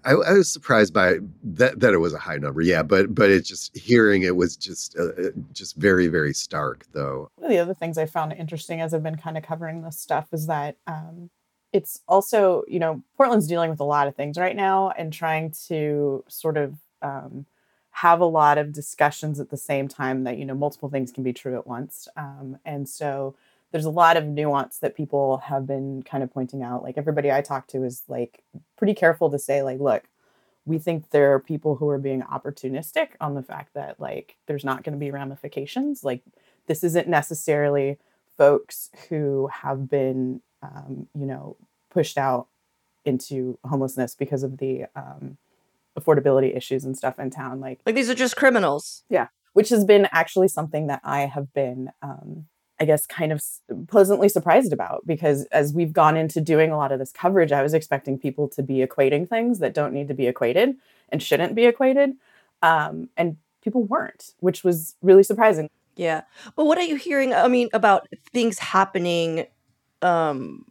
I, 0.03 0.11
I 0.11 0.33
was 0.33 0.51
surprised 0.51 0.93
by 0.93 1.19
that 1.43 1.79
that 1.79 1.93
it 1.93 1.97
was 1.99 2.13
a 2.13 2.19
high 2.19 2.37
number. 2.37 2.61
Yeah, 2.61 2.83
but 2.83 3.15
but 3.15 3.29
it's 3.29 3.47
just 3.47 3.75
hearing 3.77 4.23
it 4.23 4.35
was 4.35 4.57
just 4.57 4.97
uh, 4.97 5.09
uh, 5.21 5.29
just 5.53 5.75
very 5.77 6.07
very 6.07 6.33
stark 6.33 6.85
though. 6.93 7.29
one 7.35 7.45
of 7.45 7.49
the 7.51 7.59
other 7.59 7.73
things 7.73 7.97
i 7.97 8.05
found 8.05 8.33
interesting 8.33 8.81
as 8.81 8.93
i've 8.93 9.03
been 9.03 9.15
kind 9.15 9.37
of 9.37 9.43
covering 9.43 9.81
this 9.81 9.99
stuff 9.99 10.27
is 10.33 10.47
that 10.47 10.75
um 10.87 11.29
it's 11.71 12.01
also, 12.07 12.63
you 12.67 12.79
know, 12.79 13.03
Portland's 13.15 13.47
dealing 13.47 13.69
with 13.69 13.79
a 13.79 13.85
lot 13.85 14.07
of 14.07 14.15
things 14.15 14.37
right 14.37 14.55
now 14.55 14.89
and 14.91 15.13
trying 15.13 15.53
to 15.67 16.23
sort 16.27 16.57
of 16.57 16.75
um, 17.01 17.45
have 17.91 18.21
a 18.21 18.25
lot 18.25 18.57
of 18.57 18.73
discussions 18.73 19.39
at 19.39 19.49
the 19.49 19.57
same 19.57 19.87
time 19.87 20.23
that, 20.23 20.37
you 20.37 20.45
know, 20.45 20.55
multiple 20.55 20.89
things 20.89 21.11
can 21.11 21.23
be 21.23 21.33
true 21.33 21.55
at 21.57 21.67
once. 21.67 22.07
Um, 22.17 22.57
and 22.65 22.89
so 22.89 23.35
there's 23.71 23.85
a 23.85 23.89
lot 23.89 24.17
of 24.17 24.25
nuance 24.25 24.77
that 24.79 24.95
people 24.95 25.37
have 25.37 25.67
been 25.67 26.03
kind 26.03 26.23
of 26.23 26.33
pointing 26.33 26.63
out. 26.63 26.83
Like 26.83 26.97
everybody 26.97 27.31
I 27.31 27.41
talk 27.41 27.67
to 27.67 27.83
is 27.83 28.03
like 28.07 28.43
pretty 28.77 28.93
careful 28.93 29.29
to 29.29 29.39
say, 29.39 29.61
like, 29.61 29.79
look, 29.79 30.03
we 30.65 30.77
think 30.79 31.09
there 31.11 31.33
are 31.33 31.39
people 31.39 31.75
who 31.75 31.89
are 31.89 31.97
being 31.97 32.21
opportunistic 32.21 33.09
on 33.21 33.35
the 33.35 33.43
fact 33.43 33.73
that 33.73 33.99
like 33.99 34.37
there's 34.47 34.63
not 34.63 34.83
going 34.83 34.93
to 34.93 34.99
be 34.99 35.11
ramifications. 35.11 36.03
Like 36.03 36.23
this 36.67 36.83
isn't 36.83 37.07
necessarily 37.07 37.97
folks 38.37 38.89
who 39.09 39.49
have 39.51 39.89
been 39.89 40.41
um, 40.61 41.07
you 41.17 41.25
know, 41.25 41.55
pushed 41.89 42.17
out 42.17 42.47
into 43.05 43.57
homelessness 43.63 44.15
because 44.15 44.43
of 44.43 44.57
the 44.57 44.85
um, 44.95 45.37
affordability 45.97 46.55
issues 46.55 46.83
and 46.83 46.97
stuff 46.97 47.19
in 47.19 47.29
town. 47.29 47.59
Like, 47.59 47.79
like 47.85 47.95
these 47.95 48.09
are 48.09 48.15
just 48.15 48.35
criminals. 48.35 49.03
Yeah, 49.09 49.27
which 49.53 49.69
has 49.69 49.85
been 49.85 50.07
actually 50.11 50.47
something 50.47 50.87
that 50.87 51.01
I 51.03 51.21
have 51.21 51.53
been, 51.53 51.91
um, 52.01 52.45
I 52.79 52.85
guess, 52.85 53.05
kind 53.05 53.31
of 53.31 53.43
pleasantly 53.87 54.29
surprised 54.29 54.71
about 54.71 55.05
because 55.05 55.45
as 55.45 55.73
we've 55.73 55.91
gone 55.91 56.15
into 56.15 56.39
doing 56.39 56.71
a 56.71 56.77
lot 56.77 56.91
of 56.91 56.99
this 56.99 57.11
coverage, 57.11 57.51
I 57.51 57.61
was 57.61 57.73
expecting 57.73 58.17
people 58.17 58.47
to 58.49 58.63
be 58.63 58.85
equating 58.85 59.27
things 59.27 59.59
that 59.59 59.73
don't 59.73 59.93
need 59.93 60.07
to 60.07 60.13
be 60.13 60.27
equated 60.27 60.75
and 61.09 61.21
shouldn't 61.21 61.55
be 61.55 61.65
equated, 61.65 62.11
um, 62.61 63.09
and 63.17 63.37
people 63.63 63.83
weren't, 63.83 64.33
which 64.39 64.63
was 64.63 64.95
really 65.01 65.23
surprising. 65.23 65.69
Yeah, 65.95 66.21
but 66.55 66.65
what 66.65 66.77
are 66.77 66.83
you 66.83 66.95
hearing? 66.95 67.33
I 67.33 67.47
mean, 67.47 67.69
about 67.73 68.07
things 68.31 68.59
happening 68.59 69.47
um 70.01 70.65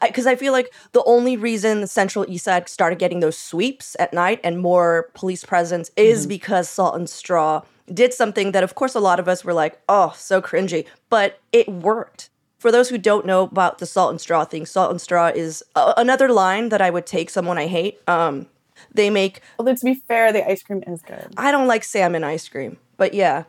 because 0.00 0.26
I, 0.26 0.32
I, 0.32 0.36
feel 0.36 0.52
like 0.52 0.72
the 0.92 1.02
only 1.04 1.36
reason 1.36 1.80
the 1.80 1.86
Central 1.86 2.24
East 2.28 2.44
Side 2.44 2.68
started 2.68 2.98
getting 2.98 3.20
those 3.20 3.36
sweeps 3.36 3.96
at 3.98 4.12
night 4.12 4.40
and 4.42 4.58
more 4.58 5.10
police 5.14 5.44
presence 5.44 5.90
is 5.96 6.22
mm-hmm. 6.22 6.28
because 6.28 6.68
Salt 6.68 6.94
and 6.94 7.10
Straw 7.10 7.62
did 7.92 8.12
something 8.14 8.52
that, 8.52 8.64
of 8.64 8.74
course, 8.74 8.94
a 8.94 9.00
lot 9.00 9.20
of 9.20 9.28
us 9.28 9.44
were 9.44 9.52
like, 9.52 9.80
"Oh, 9.88 10.12
so 10.16 10.40
cringy," 10.40 10.86
but 11.10 11.40
it 11.52 11.68
worked. 11.68 12.30
For 12.58 12.72
those 12.72 12.88
who 12.88 12.96
don't 12.96 13.26
know 13.26 13.42
about 13.42 13.78
the 13.78 13.86
Salt 13.86 14.10
and 14.10 14.20
Straw 14.20 14.44
thing, 14.44 14.64
Salt 14.64 14.90
and 14.90 15.00
Straw 15.00 15.26
is 15.34 15.62
a- 15.76 15.94
another 15.98 16.28
line 16.28 16.70
that 16.70 16.80
I 16.80 16.88
would 16.90 17.04
take 17.06 17.28
someone 17.28 17.58
I 17.58 17.66
hate. 17.66 18.00
Um, 18.08 18.46
they 18.92 19.10
make. 19.10 19.40
Although 19.58 19.74
to 19.74 19.84
be 19.84 19.94
fair, 19.94 20.32
the 20.32 20.48
ice 20.48 20.62
cream 20.62 20.82
is 20.86 21.02
good. 21.02 21.34
I 21.36 21.50
don't 21.52 21.66
like 21.66 21.84
salmon 21.84 22.24
ice 22.24 22.48
cream, 22.48 22.78
but 22.96 23.12
yeah. 23.12 23.44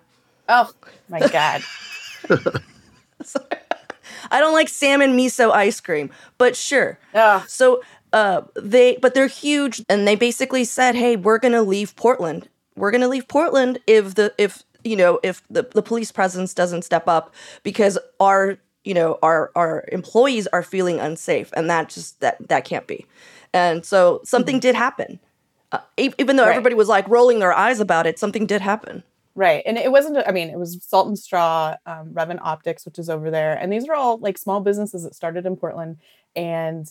Oh 0.49 0.69
my 1.07 1.19
god. 1.19 1.61
I 4.31 4.39
don't 4.39 4.53
like 4.53 4.69
salmon 4.69 5.15
miso 5.17 5.51
ice 5.51 5.79
cream, 5.79 6.09
but 6.37 6.55
sure. 6.55 6.99
Yeah. 7.13 7.43
So 7.47 7.81
uh, 8.13 8.41
they, 8.55 8.97
but 9.01 9.13
they're 9.13 9.27
huge, 9.27 9.83
and 9.89 10.07
they 10.07 10.15
basically 10.15 10.63
said, 10.63 10.95
"Hey, 10.95 11.15
we're 11.15 11.39
gonna 11.39 11.61
leave 11.61 11.95
Portland. 11.95 12.49
We're 12.75 12.91
gonna 12.91 13.07
leave 13.07 13.27
Portland 13.27 13.79
if 13.87 14.15
the 14.15 14.33
if 14.37 14.63
you 14.83 14.95
know 14.95 15.19
if 15.23 15.41
the 15.49 15.63
the 15.63 15.81
police 15.81 16.11
presence 16.11 16.53
doesn't 16.53 16.83
step 16.83 17.07
up 17.07 17.33
because 17.63 17.97
our 18.19 18.57
you 18.83 18.93
know 18.93 19.17
our 19.21 19.51
our 19.55 19.85
employees 19.91 20.47
are 20.47 20.63
feeling 20.63 20.99
unsafe, 20.99 21.51
and 21.55 21.69
that 21.69 21.89
just 21.89 22.19
that 22.21 22.37
that 22.47 22.65
can't 22.65 22.87
be." 22.87 23.05
And 23.53 23.85
so 23.85 24.21
something 24.23 24.55
mm-hmm. 24.55 24.61
did 24.61 24.75
happen. 24.75 25.19
Uh, 25.71 25.79
even 25.97 26.35
though 26.35 26.43
right. 26.43 26.51
everybody 26.51 26.75
was 26.75 26.87
like 26.87 27.07
rolling 27.07 27.39
their 27.39 27.53
eyes 27.53 27.79
about 27.79 28.05
it, 28.05 28.19
something 28.19 28.45
did 28.45 28.61
happen. 28.61 29.03
Right. 29.35 29.63
And 29.65 29.77
it 29.77 29.91
wasn't, 29.91 30.17
I 30.25 30.31
mean, 30.31 30.49
it 30.49 30.57
was 30.57 30.77
Salt 30.81 31.07
and 31.07 31.19
Straw, 31.19 31.75
um, 31.85 32.15
Optics, 32.41 32.85
which 32.85 32.97
is 32.97 33.09
over 33.09 33.29
there. 33.29 33.53
And 33.53 33.71
these 33.71 33.87
are 33.87 33.93
all 33.93 34.17
like 34.17 34.37
small 34.37 34.61
businesses 34.61 35.03
that 35.03 35.13
started 35.13 35.45
in 35.45 35.57
Portland 35.57 35.97
and 36.35 36.87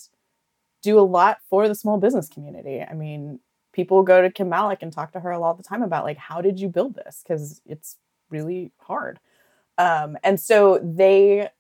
do 0.82 0.98
a 0.98 1.02
lot 1.02 1.38
for 1.48 1.66
the 1.68 1.74
small 1.74 1.96
business 1.96 2.28
community. 2.28 2.82
I 2.82 2.92
mean, 2.92 3.40
people 3.74 4.02
go 4.02 4.22
to 4.22 4.30
Kim 4.30 4.48
Malek 4.48 4.82
and 4.82 4.92
talk 4.92 5.12
to 5.12 5.20
her 5.20 5.30
a 5.30 5.38
lot 5.38 5.50
of 5.50 5.56
the 5.58 5.62
time 5.62 5.82
about 5.82 6.04
like, 6.04 6.16
how 6.16 6.40
did 6.40 6.58
you 6.58 6.68
build 6.68 6.94
this? 6.94 7.22
Because 7.22 7.60
it's 7.66 7.96
really 8.30 8.72
hard. 8.78 9.20
Um, 9.76 10.16
and 10.22 10.40
so 10.40 10.78
they, 10.82 11.50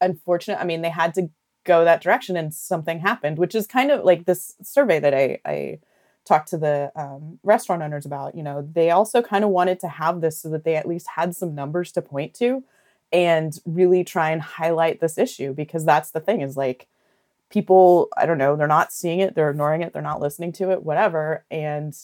unfortunate, 0.00 0.60
I 0.60 0.64
mean, 0.64 0.82
they 0.82 0.90
had 0.90 1.14
to 1.14 1.30
go 1.64 1.84
that 1.84 2.02
direction 2.02 2.36
and 2.36 2.52
something 2.52 3.00
happened, 3.00 3.38
which 3.38 3.54
is 3.54 3.66
kind 3.66 3.90
of 3.90 4.04
like 4.04 4.26
this 4.26 4.56
survey 4.62 4.98
that 4.98 5.14
I, 5.14 5.38
I 5.44 5.78
talked 6.24 6.48
to 6.48 6.58
the 6.58 6.92
um, 6.96 7.38
restaurant 7.42 7.82
owners 7.82 8.06
about, 8.06 8.34
you 8.34 8.42
know, 8.42 8.68
they 8.72 8.90
also 8.90 9.22
kind 9.22 9.44
of 9.44 9.50
wanted 9.50 9.80
to 9.80 9.88
have 9.88 10.20
this 10.20 10.40
so 10.40 10.48
that 10.50 10.64
they 10.64 10.76
at 10.76 10.88
least 10.88 11.06
had 11.16 11.34
some 11.34 11.54
numbers 11.54 11.92
to 11.92 12.02
point 12.02 12.34
to 12.34 12.64
and 13.12 13.58
really 13.64 14.04
try 14.04 14.30
and 14.30 14.42
highlight 14.42 15.00
this 15.00 15.18
issue 15.18 15.52
because 15.52 15.84
that's 15.84 16.10
the 16.10 16.20
thing 16.20 16.40
is 16.40 16.56
like 16.56 16.86
people, 17.50 18.08
I 18.16 18.26
don't 18.26 18.38
know, 18.38 18.56
they're 18.56 18.66
not 18.66 18.92
seeing 18.92 19.20
it, 19.20 19.34
they're 19.34 19.50
ignoring 19.50 19.82
it, 19.82 19.92
they're 19.92 20.02
not 20.02 20.20
listening 20.20 20.52
to 20.52 20.70
it, 20.70 20.82
whatever. 20.82 21.44
And 21.50 21.94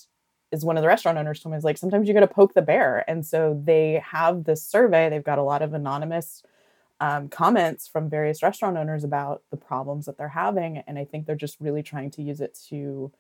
is 0.53 0.65
one 0.65 0.77
of 0.77 0.83
the 0.83 0.89
restaurant 0.89 1.19
owners 1.19 1.41
told 1.41 1.53
me 1.53 1.59
is 1.59 1.65
like 1.65 1.79
sometimes 1.79 2.07
you 2.07 2.15
got 2.15 2.21
to 2.21 2.27
poke 2.27 2.55
the 2.55 2.63
bear. 2.63 3.05
And 3.09 3.25
so 3.27 3.61
they 3.65 4.03
have 4.05 4.45
this 4.45 4.65
survey, 4.65 5.09
they've 5.09 5.25
got 5.25 5.39
a 5.39 5.43
lot 5.43 5.63
of 5.63 5.73
anonymous 5.75 6.43
um, 7.01 7.29
comments 7.29 7.87
from 7.89 8.09
various 8.09 8.43
restaurant 8.43 8.77
owners 8.77 9.05
about 9.05 9.43
the 9.51 9.57
problems 9.57 10.07
that 10.07 10.17
they're 10.17 10.29
having. 10.29 10.83
And 10.87 10.99
I 10.99 11.05
think 11.05 11.27
they're 11.27 11.37
just 11.37 11.61
really 11.61 11.83
trying 11.83 12.11
to 12.13 12.23
use 12.23 12.41
it 12.41 12.59
to 12.69 13.13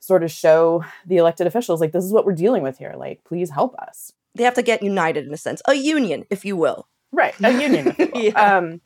sort 0.00 0.22
of 0.22 0.30
show 0.30 0.84
the 1.06 1.16
elected 1.16 1.46
officials 1.46 1.80
like 1.80 1.92
this 1.92 2.04
is 2.04 2.12
what 2.12 2.24
we're 2.24 2.32
dealing 2.32 2.62
with 2.62 2.78
here 2.78 2.94
like 2.96 3.22
please 3.24 3.50
help 3.50 3.74
us 3.76 4.12
they 4.34 4.44
have 4.44 4.54
to 4.54 4.62
get 4.62 4.82
united 4.82 5.26
in 5.26 5.34
a 5.34 5.36
sense 5.36 5.60
a 5.66 5.74
union 5.74 6.24
if 6.30 6.44
you 6.44 6.56
will 6.56 6.86
right 7.10 7.34
a 7.42 7.50
union 7.60 7.94
yeah. 8.14 8.56
um 8.56 8.80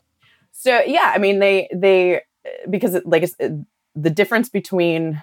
so 0.52 0.80
yeah 0.86 1.12
i 1.14 1.18
mean 1.18 1.38
they 1.38 1.68
they 1.74 2.22
because 2.68 2.94
it, 2.94 3.06
like 3.06 3.22
it, 3.22 3.52
the 3.94 4.10
difference 4.10 4.48
between 4.48 5.22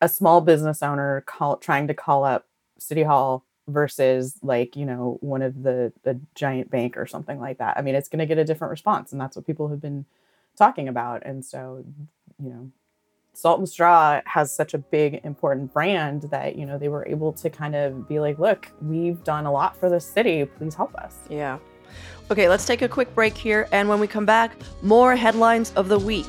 a 0.00 0.08
small 0.08 0.40
business 0.40 0.82
owner 0.82 1.22
call, 1.22 1.56
trying 1.56 1.86
to 1.88 1.94
call 1.94 2.24
up 2.24 2.46
city 2.78 3.02
hall 3.02 3.44
versus 3.66 4.38
like 4.42 4.76
you 4.76 4.84
know 4.84 5.16
one 5.20 5.40
of 5.40 5.62
the 5.62 5.92
the 6.02 6.20
giant 6.34 6.70
bank 6.70 6.98
or 6.98 7.06
something 7.06 7.40
like 7.40 7.56
that 7.56 7.78
i 7.78 7.80
mean 7.80 7.94
it's 7.94 8.10
going 8.10 8.18
to 8.18 8.26
get 8.26 8.36
a 8.36 8.44
different 8.44 8.70
response 8.70 9.10
and 9.10 9.18
that's 9.18 9.36
what 9.36 9.46
people 9.46 9.68
have 9.68 9.80
been 9.80 10.04
talking 10.54 10.86
about 10.86 11.22
and 11.24 11.42
so 11.42 11.82
you 12.42 12.50
know 12.50 12.70
Salt 13.36 13.58
and 13.58 13.68
Straw 13.68 14.20
has 14.26 14.54
such 14.54 14.74
a 14.74 14.78
big, 14.78 15.20
important 15.24 15.72
brand 15.72 16.22
that, 16.30 16.56
you 16.56 16.64
know, 16.64 16.78
they 16.78 16.88
were 16.88 17.04
able 17.08 17.32
to 17.32 17.50
kind 17.50 17.74
of 17.74 18.08
be 18.08 18.20
like, 18.20 18.38
look, 18.38 18.70
we've 18.80 19.22
done 19.24 19.44
a 19.44 19.52
lot 19.52 19.76
for 19.76 19.90
the 19.90 19.98
city. 19.98 20.44
Please 20.44 20.74
help 20.74 20.94
us. 20.94 21.18
Yeah. 21.28 21.58
Okay, 22.30 22.48
let's 22.48 22.64
take 22.64 22.82
a 22.82 22.88
quick 22.88 23.12
break 23.14 23.36
here. 23.36 23.68
And 23.72 23.88
when 23.88 23.98
we 23.98 24.06
come 24.06 24.24
back, 24.24 24.56
more 24.82 25.16
headlines 25.16 25.72
of 25.72 25.88
the 25.88 25.98
week. 25.98 26.28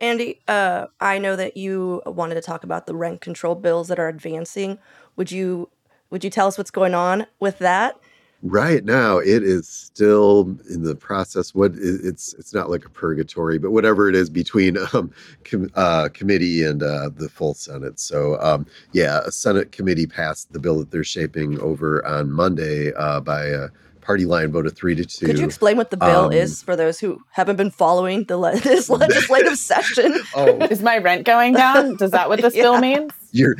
Andy, 0.00 0.40
uh, 0.46 0.86
I 1.00 1.18
know 1.18 1.34
that 1.36 1.56
you 1.56 2.02
wanted 2.06 2.34
to 2.34 2.40
talk 2.40 2.62
about 2.64 2.86
the 2.86 2.94
rent 2.94 3.20
control 3.20 3.54
bills 3.54 3.88
that 3.88 3.98
are 3.98 4.08
advancing. 4.08 4.78
Would 5.16 5.32
you 5.32 5.68
would 6.10 6.24
you 6.24 6.30
tell 6.30 6.46
us 6.46 6.56
what's 6.56 6.70
going 6.70 6.94
on 6.94 7.26
with 7.40 7.58
that? 7.58 7.98
Right 8.42 8.84
now, 8.84 9.18
it 9.18 9.42
is 9.42 9.66
still 9.66 10.56
in 10.70 10.84
the 10.84 10.94
process. 10.94 11.56
What 11.56 11.72
it's 11.74 12.34
it's 12.34 12.54
not 12.54 12.70
like 12.70 12.84
a 12.84 12.88
purgatory, 12.88 13.58
but 13.58 13.72
whatever 13.72 14.08
it 14.08 14.14
is 14.14 14.30
between 14.30 14.78
um, 14.92 15.10
com, 15.42 15.68
uh, 15.74 16.08
committee 16.14 16.62
and 16.62 16.80
uh, 16.80 17.10
the 17.12 17.28
full 17.28 17.54
Senate. 17.54 17.98
So 17.98 18.40
um, 18.40 18.64
yeah, 18.92 19.22
a 19.26 19.32
Senate 19.32 19.72
committee 19.72 20.06
passed 20.06 20.52
the 20.52 20.60
bill 20.60 20.78
that 20.78 20.92
they're 20.92 21.02
shaping 21.02 21.58
over 21.58 22.06
on 22.06 22.30
Monday 22.30 22.92
uh, 22.94 23.18
by 23.20 23.50
uh, 23.50 23.68
party 24.08 24.24
line 24.24 24.50
voted 24.50 24.74
three 24.74 24.94
to 24.94 25.04
two. 25.04 25.26
Could 25.26 25.38
you 25.38 25.44
explain 25.44 25.76
what 25.76 25.90
the 25.90 25.98
bill 25.98 26.24
um, 26.24 26.32
is 26.32 26.62
for 26.62 26.74
those 26.76 26.98
who 26.98 27.22
haven't 27.30 27.56
been 27.56 27.70
following 27.70 28.24
the 28.24 28.38
le- 28.38 28.56
this 28.60 28.88
legislative 28.88 29.58
session? 29.58 30.18
Oh, 30.34 30.56
is 30.62 30.80
my 30.80 30.96
rent 30.96 31.26
going 31.26 31.52
down? 31.52 31.96
Does 31.96 32.12
that 32.12 32.30
what 32.30 32.40
this 32.40 32.54
yeah. 32.56 32.62
bill 32.62 32.80
means? 32.80 33.12
You're 33.32 33.56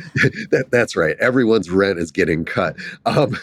that, 0.49 0.69
that's 0.71 0.95
right. 0.95 1.15
Everyone's 1.19 1.69
rent 1.69 1.99
is 1.99 2.09
getting 2.09 2.45
cut. 2.45 2.75
Um, 3.05 3.37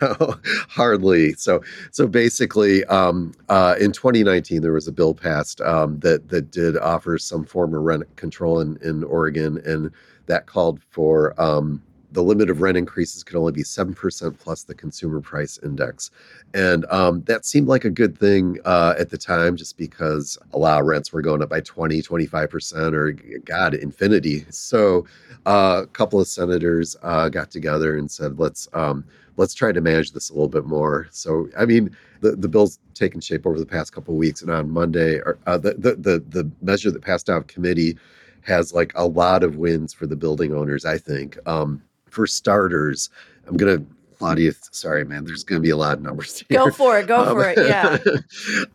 no, 0.00 0.34
hardly. 0.68 1.34
So 1.34 1.62
so 1.92 2.08
basically, 2.08 2.84
um, 2.86 3.34
uh, 3.48 3.76
in 3.78 3.92
2019, 3.92 4.60
there 4.60 4.72
was 4.72 4.88
a 4.88 4.92
bill 4.92 5.14
passed 5.14 5.60
um, 5.60 6.00
that 6.00 6.28
that 6.30 6.50
did 6.50 6.76
offer 6.76 7.18
some 7.18 7.44
form 7.44 7.72
of 7.72 7.82
rent 7.82 8.16
control 8.16 8.58
in 8.58 8.78
in 8.82 9.04
Oregon, 9.04 9.62
and 9.64 9.92
that 10.26 10.46
called 10.46 10.80
for 10.90 11.40
um, 11.40 11.80
the 12.12 12.22
limit 12.22 12.48
of 12.48 12.62
rent 12.62 12.76
increases 12.76 13.22
could 13.22 13.36
only 13.36 13.52
be 13.52 13.62
7% 13.62 14.38
plus 14.38 14.62
the 14.62 14.74
consumer 14.74 15.20
price 15.20 15.58
index. 15.62 16.10
And 16.54 16.86
um, 16.86 17.22
that 17.24 17.44
seemed 17.44 17.68
like 17.68 17.84
a 17.84 17.90
good 17.90 18.16
thing 18.18 18.58
uh, 18.64 18.94
at 18.98 19.10
the 19.10 19.18
time, 19.18 19.56
just 19.56 19.76
because 19.76 20.38
a 20.52 20.58
lot 20.58 20.80
of 20.80 20.86
rents 20.86 21.12
were 21.12 21.22
going 21.22 21.42
up 21.42 21.50
by 21.50 21.60
20, 21.60 22.00
25%, 22.00 22.92
or 22.94 23.12
God, 23.40 23.74
infinity. 23.74 24.46
So 24.50 25.06
uh, 25.46 25.82
a 25.84 25.86
couple 25.88 26.20
of 26.20 26.28
senators 26.28 26.96
uh, 27.02 27.28
got 27.28 27.50
together 27.50 27.98
and 27.98 28.10
said, 28.10 28.38
let's. 28.38 28.68
Um, 28.72 29.04
let's 29.36 29.54
try 29.54 29.70
to 29.70 29.80
manage 29.80 30.10
this 30.10 30.30
a 30.30 30.32
little 30.32 30.48
bit 30.48 30.66
more. 30.66 31.06
So, 31.12 31.48
I 31.56 31.64
mean, 31.64 31.96
the, 32.22 32.32
the 32.32 32.48
bill's 32.48 32.80
taken 32.94 33.20
shape 33.20 33.46
over 33.46 33.56
the 33.56 33.64
past 33.64 33.92
couple 33.92 34.12
of 34.12 34.18
weeks, 34.18 34.42
and 34.42 34.50
on 34.50 34.68
Monday, 34.68 35.18
or, 35.18 35.38
uh, 35.46 35.56
the, 35.56 35.74
the 35.74 35.94
the 35.94 36.24
the 36.28 36.50
measure 36.60 36.90
that 36.90 37.02
passed 37.02 37.30
out 37.30 37.36
of 37.36 37.46
committee 37.46 37.96
has 38.42 38.74
like 38.74 38.92
a 38.96 39.06
lot 39.06 39.44
of 39.44 39.54
wins 39.54 39.92
for 39.94 40.06
the 40.06 40.16
building 40.16 40.52
owners. 40.52 40.84
I 40.84 40.98
think. 40.98 41.38
Um, 41.46 41.82
for 42.18 42.26
starters, 42.26 43.10
I'm 43.46 43.56
gonna 43.56 43.84
Claudia, 44.18 44.50
sorry, 44.72 45.04
man, 45.04 45.24
there's 45.24 45.44
going 45.44 45.60
to 45.60 45.62
be 45.62 45.70
a 45.70 45.76
lot 45.76 45.96
of 45.96 46.02
numbers 46.02 46.40
here. 46.48 46.58
Go 46.58 46.72
for 46.72 46.98
it. 46.98 47.06
Go 47.06 47.20
um, 47.20 47.28
for 47.28 47.48
it. 47.48 47.56
Yeah. 47.56 47.98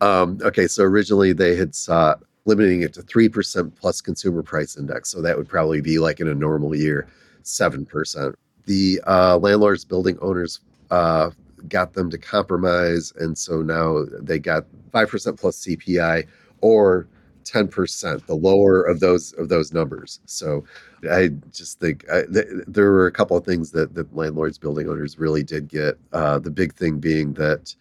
um, 0.00 0.38
okay. 0.40 0.66
So 0.66 0.82
originally 0.84 1.34
they 1.34 1.54
had 1.54 1.74
sought 1.74 2.22
limiting 2.46 2.80
it 2.80 2.94
to 2.94 3.02
3% 3.02 3.74
plus 3.76 4.00
consumer 4.00 4.42
price 4.42 4.78
index. 4.78 5.10
So 5.10 5.20
that 5.20 5.36
would 5.36 5.46
probably 5.46 5.82
be 5.82 5.98
like 5.98 6.18
in 6.18 6.28
a 6.28 6.34
normal 6.34 6.74
year, 6.74 7.08
7%. 7.42 8.34
The 8.64 9.02
uh, 9.06 9.36
landlords, 9.36 9.84
building 9.84 10.16
owners 10.22 10.60
uh, 10.90 11.28
got 11.68 11.92
them 11.92 12.08
to 12.08 12.16
compromise. 12.16 13.12
And 13.18 13.36
so 13.36 13.60
now 13.60 14.06
they 14.18 14.38
got 14.38 14.64
5% 14.94 15.38
plus 15.38 15.66
CPI 15.66 16.26
or 16.62 17.06
10%, 17.44 18.26
the 18.26 18.34
lower 18.34 18.82
of 18.82 19.00
those 19.00 19.32
of 19.34 19.48
those 19.48 19.72
numbers. 19.72 20.20
So 20.26 20.64
I 21.10 21.28
just 21.52 21.80
think 21.80 22.04
I, 22.10 22.22
th- 22.32 22.46
there 22.66 22.90
were 22.90 23.06
a 23.06 23.12
couple 23.12 23.36
of 23.36 23.44
things 23.44 23.70
that 23.72 23.94
the 23.94 24.06
landlords, 24.12 24.58
building 24.58 24.88
owners 24.88 25.18
really 25.18 25.42
did 25.42 25.68
get. 25.68 25.98
Uh, 26.12 26.38
the 26.38 26.50
big 26.50 26.74
thing 26.74 26.98
being 26.98 27.32
that 27.34 27.74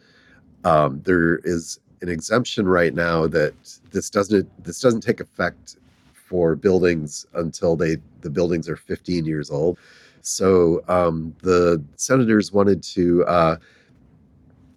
um, 0.64 1.02
there 1.04 1.38
is 1.44 1.80
an 2.02 2.10
exemption 2.10 2.68
right 2.68 2.94
now 2.94 3.28
that 3.28 3.54
this 3.92 4.10
doesn't 4.10 4.48
this 4.64 4.80
doesn't 4.80 5.02
take 5.02 5.20
effect 5.20 5.78
for 6.14 6.56
buildings 6.56 7.26
until 7.36 7.76
they 7.76 7.98
the 8.22 8.30
buildings 8.30 8.68
are 8.68 8.76
15 8.76 9.26
years 9.26 9.50
old. 9.50 9.78
So 10.22 10.84
um, 10.88 11.36
the 11.42 11.84
senators 11.96 12.52
wanted 12.54 12.82
to 12.84 13.26
uh, 13.26 13.58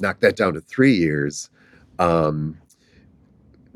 knock 0.00 0.20
that 0.20 0.36
down 0.36 0.54
to 0.54 0.60
three 0.60 0.94
years. 0.94 1.50
Um, 1.98 2.58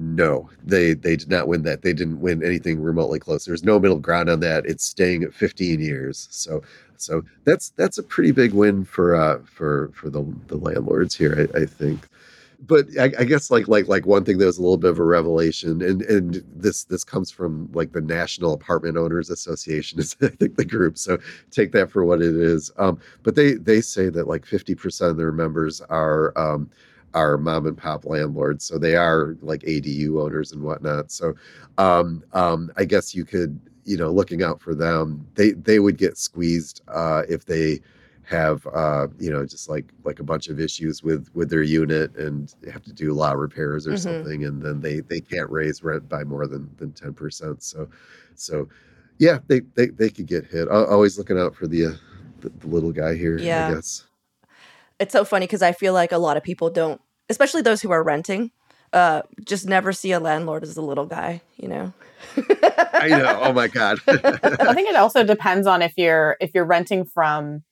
no, 0.00 0.48
they 0.64 0.94
they 0.94 1.14
did 1.14 1.28
not 1.28 1.46
win 1.46 1.62
that. 1.64 1.82
They 1.82 1.92
didn't 1.92 2.20
win 2.20 2.42
anything 2.42 2.80
remotely 2.80 3.18
close. 3.18 3.44
There's 3.44 3.64
no 3.64 3.78
middle 3.78 3.98
ground 3.98 4.30
on 4.30 4.40
that. 4.40 4.64
It's 4.64 4.82
staying 4.82 5.22
at 5.22 5.34
15 5.34 5.78
years. 5.78 6.26
So 6.30 6.62
so 6.96 7.22
that's 7.44 7.70
that's 7.70 7.98
a 7.98 8.02
pretty 8.02 8.32
big 8.32 8.54
win 8.54 8.84
for 8.84 9.14
uh 9.14 9.40
for 9.44 9.90
for 9.94 10.08
the 10.08 10.24
the 10.46 10.56
landlords 10.56 11.14
here. 11.14 11.50
I, 11.54 11.60
I 11.60 11.66
think. 11.66 12.08
But 12.62 12.88
I, 12.98 13.04
I, 13.18 13.24
guess 13.24 13.50
like 13.50 13.68
like 13.68 13.88
like 13.88 14.04
one 14.04 14.22
thing 14.22 14.36
that 14.36 14.44
was 14.44 14.58
a 14.58 14.62
little 14.62 14.76
bit 14.76 14.90
of 14.90 14.98
a 14.98 15.04
revelation, 15.04 15.80
and 15.80 16.02
and 16.02 16.44
this 16.54 16.84
this 16.84 17.04
comes 17.04 17.30
from 17.30 17.70
like 17.72 17.92
the 17.92 18.02
National 18.02 18.52
Apartment 18.52 18.98
Owners 18.98 19.30
Association 19.30 19.98
is 19.98 20.14
I 20.22 20.28
think 20.28 20.56
the 20.56 20.64
group. 20.66 20.98
So 20.98 21.18
take 21.50 21.72
that 21.72 21.90
for 21.90 22.04
what 22.04 22.20
it 22.20 22.34
is. 22.34 22.70
Um, 22.76 23.00
but 23.22 23.34
they 23.34 23.54
they 23.54 23.80
say 23.80 24.10
that 24.10 24.28
like 24.28 24.44
50% 24.44 25.10
of 25.10 25.16
their 25.16 25.32
members 25.32 25.80
are 25.82 26.36
um, 26.38 26.70
are 27.14 27.36
mom 27.36 27.66
and 27.66 27.76
pop 27.76 28.04
landlords, 28.04 28.64
so 28.64 28.78
they 28.78 28.96
are 28.96 29.36
like 29.40 29.62
ADU 29.62 30.20
owners 30.20 30.52
and 30.52 30.62
whatnot. 30.62 31.10
So, 31.10 31.34
um, 31.78 32.22
um, 32.32 32.70
I 32.76 32.84
guess 32.84 33.14
you 33.14 33.24
could, 33.24 33.60
you 33.84 33.96
know, 33.96 34.10
looking 34.10 34.42
out 34.42 34.60
for 34.60 34.74
them, 34.74 35.26
they 35.34 35.52
they 35.52 35.78
would 35.78 35.96
get 35.96 36.18
squeezed 36.18 36.82
uh, 36.88 37.22
if 37.28 37.44
they 37.44 37.80
have, 38.24 38.64
uh, 38.68 39.08
you 39.18 39.30
know, 39.30 39.44
just 39.44 39.68
like 39.68 39.86
like 40.04 40.20
a 40.20 40.24
bunch 40.24 40.48
of 40.48 40.60
issues 40.60 41.02
with 41.02 41.28
with 41.34 41.50
their 41.50 41.62
unit 41.62 42.14
and 42.16 42.54
have 42.72 42.82
to 42.84 42.92
do 42.92 43.12
a 43.12 43.14
lot 43.14 43.34
of 43.34 43.40
repairs 43.40 43.86
or 43.86 43.92
mm-hmm. 43.92 43.98
something, 43.98 44.44
and 44.44 44.62
then 44.62 44.80
they 44.80 45.00
they 45.00 45.20
can't 45.20 45.50
raise 45.50 45.82
rent 45.82 46.08
by 46.08 46.22
more 46.24 46.46
than 46.46 46.70
than 46.76 46.92
ten 46.92 47.12
percent. 47.12 47.62
So, 47.62 47.88
so 48.36 48.68
yeah, 49.18 49.38
they 49.48 49.60
they 49.74 49.88
they 49.88 50.10
could 50.10 50.26
get 50.26 50.46
hit. 50.46 50.68
Always 50.68 51.18
looking 51.18 51.38
out 51.38 51.54
for 51.54 51.66
the, 51.66 51.86
uh, 51.86 51.92
the, 52.40 52.50
the 52.50 52.66
little 52.68 52.92
guy 52.92 53.16
here. 53.16 53.36
Yeah. 53.36 53.68
I 53.68 53.74
guess 53.74 54.04
it's 55.00 55.12
so 55.12 55.24
funny 55.24 55.46
because 55.46 55.62
I 55.62 55.72
feel 55.72 55.92
like 55.94 56.12
a 56.12 56.18
lot 56.18 56.36
of 56.36 56.44
people 56.44 56.70
don't, 56.70 57.00
especially 57.28 57.62
those 57.62 57.80
who 57.80 57.90
are 57.90 58.02
renting, 58.02 58.52
uh, 58.92 59.22
just 59.44 59.66
never 59.66 59.92
see 59.92 60.12
a 60.12 60.20
landlord 60.20 60.62
as 60.62 60.76
a 60.76 60.82
little 60.82 61.06
guy, 61.06 61.40
you 61.56 61.68
know. 61.68 61.92
I 62.36 63.08
know. 63.08 63.40
Oh 63.42 63.52
my 63.52 63.66
god. 63.66 63.98
I 64.06 64.74
think 64.74 64.88
it 64.88 64.96
also 64.96 65.24
depends 65.24 65.66
on 65.66 65.80
if 65.80 65.94
you're 65.96 66.36
if 66.40 66.54
you're 66.54 66.66
renting 66.66 67.04
from, 67.04 67.62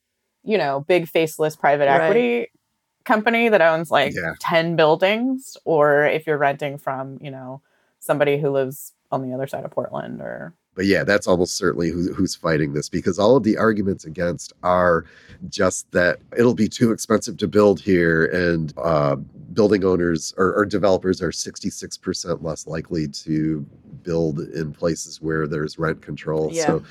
you 0.43 0.57
know, 0.57 0.81
big 0.81 1.07
faceless 1.07 1.55
private 1.55 1.89
equity 1.89 2.39
right. 2.39 2.51
company 3.05 3.51
that 3.51 3.61
owns 3.61 3.91
like 3.91 4.15
yeah. 4.15 4.35
10 4.41 4.77
buildings 4.77 5.57
or 5.65 6.05
if 6.07 6.27
you're 6.27 6.39
renting 6.39 6.79
from, 6.79 7.19
you 7.21 7.31
know, 7.31 7.61
somebody 8.01 8.39
who 8.39 8.51
lives 8.51 8.95
on 9.11 9.23
the 9.23 9.35
other 9.35 9.47
side 9.47 9.65
of 9.65 9.71
Portland 9.71 10.23
or 10.23 10.55
but 10.79 10.87
yeah, 10.87 11.03
that's 11.03 11.27
almost 11.27 11.57
certainly 11.57 11.91
who, 11.91 12.15
who's 12.15 12.37
fighting 12.37 12.73
this 12.73 12.89
because 12.89 13.19
all 13.19 13.35
of 13.35 13.43
the 13.43 13.57
arguments 13.57 14.05
against 14.05 14.53
are 14.63 15.05
just 15.49 15.91
that 15.91 16.21
it'll 16.37 16.55
be 16.55 16.69
too 16.69 16.93
expensive 16.93 17.37
to 17.39 17.49
build 17.49 17.81
here, 17.81 18.27
and 18.27 18.73
uh, 18.79 19.17
building 19.53 19.85
owners 19.85 20.33
or, 20.37 20.55
or 20.55 20.65
developers 20.65 21.21
are 21.21 21.33
66% 21.33 22.45
less 22.45 22.69
likely 22.69 23.09
to 23.09 23.67
build 24.05 24.39
in 24.39 24.73
places 24.73 25.21
where 25.21 25.49
there's 25.49 25.81
rent 25.81 26.01
control. 26.01 26.51
Yeah. 26.53 26.67
So 26.67 26.83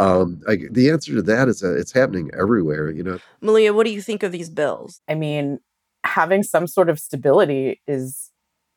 um, 0.00 0.42
I, 0.48 0.58
the 0.68 0.90
answer 0.90 1.14
to 1.14 1.22
that 1.22 1.46
is 1.46 1.60
that 1.60 1.76
it's 1.76 1.92
happening 1.92 2.32
everywhere. 2.36 2.90
You 2.90 3.04
know, 3.04 3.20
Malia, 3.40 3.72
what 3.72 3.86
do 3.86 3.92
you 3.92 4.02
think 4.02 4.24
of 4.24 4.32
these 4.32 4.50
bills? 4.50 5.00
I 5.08 5.14
mean, 5.14 5.60
having 6.02 6.42
some 6.42 6.66
sort 6.66 6.90
of 6.90 6.98
stability 6.98 7.80
is 7.86 8.32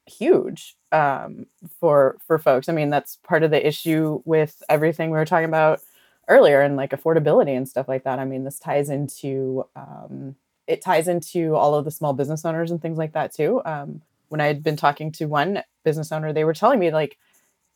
huge 0.06 0.76
um, 0.92 1.46
for 1.80 2.18
for 2.26 2.38
folks. 2.38 2.70
I 2.70 2.74
mean, 2.74 2.90
that's 2.90 3.18
part 3.18 3.44
of 3.44 3.52
the 3.52 3.66
issue 3.66 4.22
with 4.26 4.62
everything 4.70 5.10
we 5.10 5.18
were 5.18 5.26
talking 5.26 5.46
about 5.46 5.82
earlier 6.28 6.62
and 6.62 6.76
like 6.76 6.92
affordability 6.92 7.56
and 7.56 7.68
stuff 7.68 7.88
like 7.88 8.04
that. 8.04 8.20
I 8.20 8.26
mean, 8.26 8.44
this 8.44 8.60
ties 8.60 8.90
into 8.90 9.66
um, 9.76 10.36
it 10.68 10.82
ties 10.82 11.08
into 11.08 11.56
all 11.56 11.76
of 11.76 11.86
the 11.86 11.92
small 11.92 12.14
business 12.14 12.46
owners 12.46 12.72
and 12.72 12.82
things 12.82 12.98
like 12.98 13.14
that 13.14 13.34
too. 13.34 13.62
Um, 13.66 14.02
when 14.30 14.40
I 14.40 14.46
had 14.46 14.64
been 14.64 14.78
talking 14.78 15.12
to 15.14 15.26
one 15.26 15.64
business 15.84 16.12
owner, 16.12 16.32
they 16.32 16.44
were 16.44 16.54
telling 16.54 16.80
me 16.80 16.92
like 16.92 17.18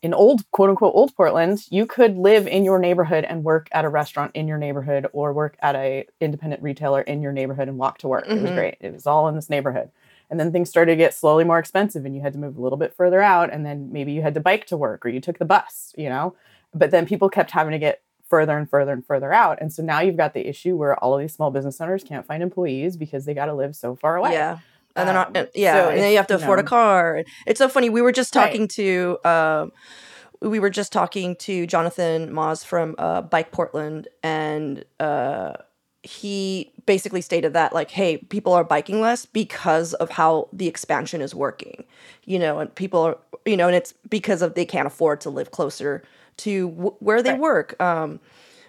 in 0.04 0.14
old 0.14 0.50
quote 0.52 0.70
unquote 0.70 0.94
old 0.94 1.16
Portland, 1.16 1.64
you 1.70 1.86
could 1.86 2.18
live 2.18 2.46
in 2.46 2.66
your 2.66 2.78
neighborhood 2.78 3.24
and 3.24 3.44
work 3.44 3.70
at 3.72 3.86
a 3.86 3.90
restaurant 3.90 4.32
in 4.36 4.48
your 4.48 4.58
neighborhood 4.58 5.08
or 5.14 5.34
work 5.34 5.58
at 5.62 5.76
a 5.76 6.06
independent 6.20 6.62
retailer 6.62 7.02
in 7.02 7.22
your 7.22 7.32
neighborhood 7.32 7.70
and 7.70 7.78
walk 7.78 7.98
to 8.00 8.08
work. 8.08 8.26
Mm-hmm. 8.26 8.32
It 8.32 8.42
was 8.42 8.50
mm-hmm. 8.50 8.60
great. 8.60 8.78
It 8.82 8.94
was 8.94 9.08
all 9.08 9.28
in 9.30 9.36
this 9.36 9.50
neighborhood. 9.50 9.90
And 10.34 10.40
then 10.40 10.52
things 10.52 10.68
started 10.68 10.94
to 10.94 10.98
get 10.98 11.14
slowly 11.14 11.44
more 11.44 11.60
expensive 11.60 12.06
and 12.06 12.16
you 12.16 12.22
had 12.24 12.34
to 12.34 12.40
move 12.40 12.58
a 12.58 12.60
little 12.60 12.80
bit 12.80 12.96
further 12.96 13.22
out. 13.22 13.54
And 13.54 13.64
then 13.64 13.92
maybe 13.92 14.14
you 14.14 14.24
had 14.24 14.34
to 14.34 14.40
bike 14.40 14.66
to 14.66 14.76
work 14.76 15.06
or 15.06 15.10
you 15.10 15.22
took 15.22 15.38
the 15.38 15.46
bus, 15.46 15.94
you 15.96 16.10
know? 16.10 16.36
But 16.74 16.90
then 16.90 17.06
people 17.06 17.30
kept 17.30 17.52
having 17.52 17.72
to 17.72 17.78
get 17.78 18.02
further 18.28 18.58
and 18.58 18.68
further 18.68 18.94
and 18.94 19.06
further 19.06 19.32
out. 19.32 19.62
And 19.62 19.72
so 19.72 19.84
now 19.84 20.00
you've 20.02 20.18
got 20.18 20.34
the 20.34 20.48
issue 20.48 20.76
where 20.76 20.98
all 21.04 21.14
of 21.14 21.22
these 21.22 21.36
small 21.36 21.52
business 21.52 21.80
owners 21.80 22.04
can't 22.04 22.26
find 22.26 22.42
employees 22.42 22.98
because 22.98 23.26
they 23.26 23.36
got 23.36 23.46
to 23.46 23.54
live 23.54 23.76
so 23.76 23.96
far 23.96 24.16
away. 24.16 24.32
Yeah. 24.34 24.58
And 24.96 25.08
then, 25.08 25.18
um, 25.18 25.48
yeah, 25.54 25.84
so 25.84 25.90
and 25.90 26.00
then 26.00 26.10
you 26.10 26.18
have 26.18 26.26
to 26.26 26.36
afford 26.36 26.58
know, 26.58 26.66
a 26.66 26.68
car. 26.68 27.24
It's 27.46 27.60
so 27.60 27.70
funny. 27.70 27.92
We 27.92 28.02
were 28.02 28.12
just 28.12 28.34
talking 28.34 28.62
right. 28.62 28.70
to, 28.72 29.20
um, 29.24 29.72
we 30.42 30.58
were 30.58 30.72
just 30.72 30.92
talking 30.92 31.36
to 31.36 31.68
Jonathan 31.68 32.32
Maus 32.32 32.66
from 32.66 32.96
uh, 32.98 33.22
Bike 33.22 33.52
Portland, 33.52 34.08
and 34.24 34.84
uh, 35.00 35.54
he 36.04 36.72
basically 36.86 37.22
stated 37.22 37.54
that 37.54 37.74
like 37.74 37.90
hey 37.90 38.18
people 38.18 38.54
are 38.54 38.64
biking 38.64 39.00
less 39.00 39.26
because 39.26 39.94
of 39.96 40.10
how 40.10 40.50
the 40.52 40.68
expansion 40.68 41.22
is 41.22 41.34
working 41.34 41.86
you 42.26 42.38
know 42.38 42.60
and 42.60 42.76
people 42.76 43.00
are 43.00 43.18
you 43.46 43.56
know 43.56 43.68
and 43.68 43.76
it's 43.76 43.94
because 44.10 44.42
of 44.42 44.54
they 44.54 44.66
can't 44.66 44.86
afford 44.86 45.22
to 45.22 45.30
live 45.30 45.52
closer 45.52 46.04
to 46.36 46.70
w- 46.70 46.96
where 47.00 47.24
they 47.24 47.32
right. 47.32 47.40
work 47.40 47.82
um 47.82 48.20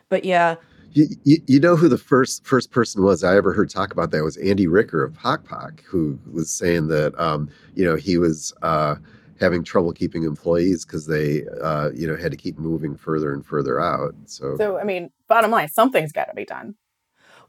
but 0.09 0.25
yeah 0.25 0.55
you, 0.92 1.09
you, 1.25 1.38
you, 1.49 1.61
know 1.61 1.75
who 1.75 1.88
the 1.88 1.99
first 1.99 2.47
first 2.47 2.70
person 2.70 3.03
was 3.03 3.25
I 3.25 3.37
ever 3.37 3.53
heard 3.53 3.68
talk 3.68 3.90
about 3.90 4.12
that 4.12 4.23
was 4.23 4.37
Andy 4.37 4.68
Ricker 4.68 5.03
of 5.03 5.12
Pok 5.12 5.44
Pok, 5.44 5.83
who 5.83 6.16
was 6.31 6.53
saying 6.53 6.87
that 6.87 7.18
um, 7.18 7.51
you 7.75 7.85
know 7.85 7.97
he 7.97 8.16
was 8.16 8.55
uh, 8.62 8.94
having 9.40 9.64
trouble 9.64 9.92
keeping 9.92 10.23
employees 10.23 10.85
because 10.85 11.09
they 11.09 11.42
uh, 11.61 11.90
you 11.92 12.07
know 12.07 12.14
had 12.14 12.31
to 12.31 12.37
keep 12.37 12.59
moving 12.59 12.97
further 12.97 13.33
and 13.33 13.44
further 13.44 13.81
out. 13.81 14.14
So 14.27 14.57
so 14.57 14.79
I 14.79 14.85
mean, 14.85 15.11
bottom 15.27 15.51
line, 15.51 15.68
something's 15.68 16.12
got 16.12 16.27
to 16.27 16.35
be 16.35 16.44
done. 16.44 16.77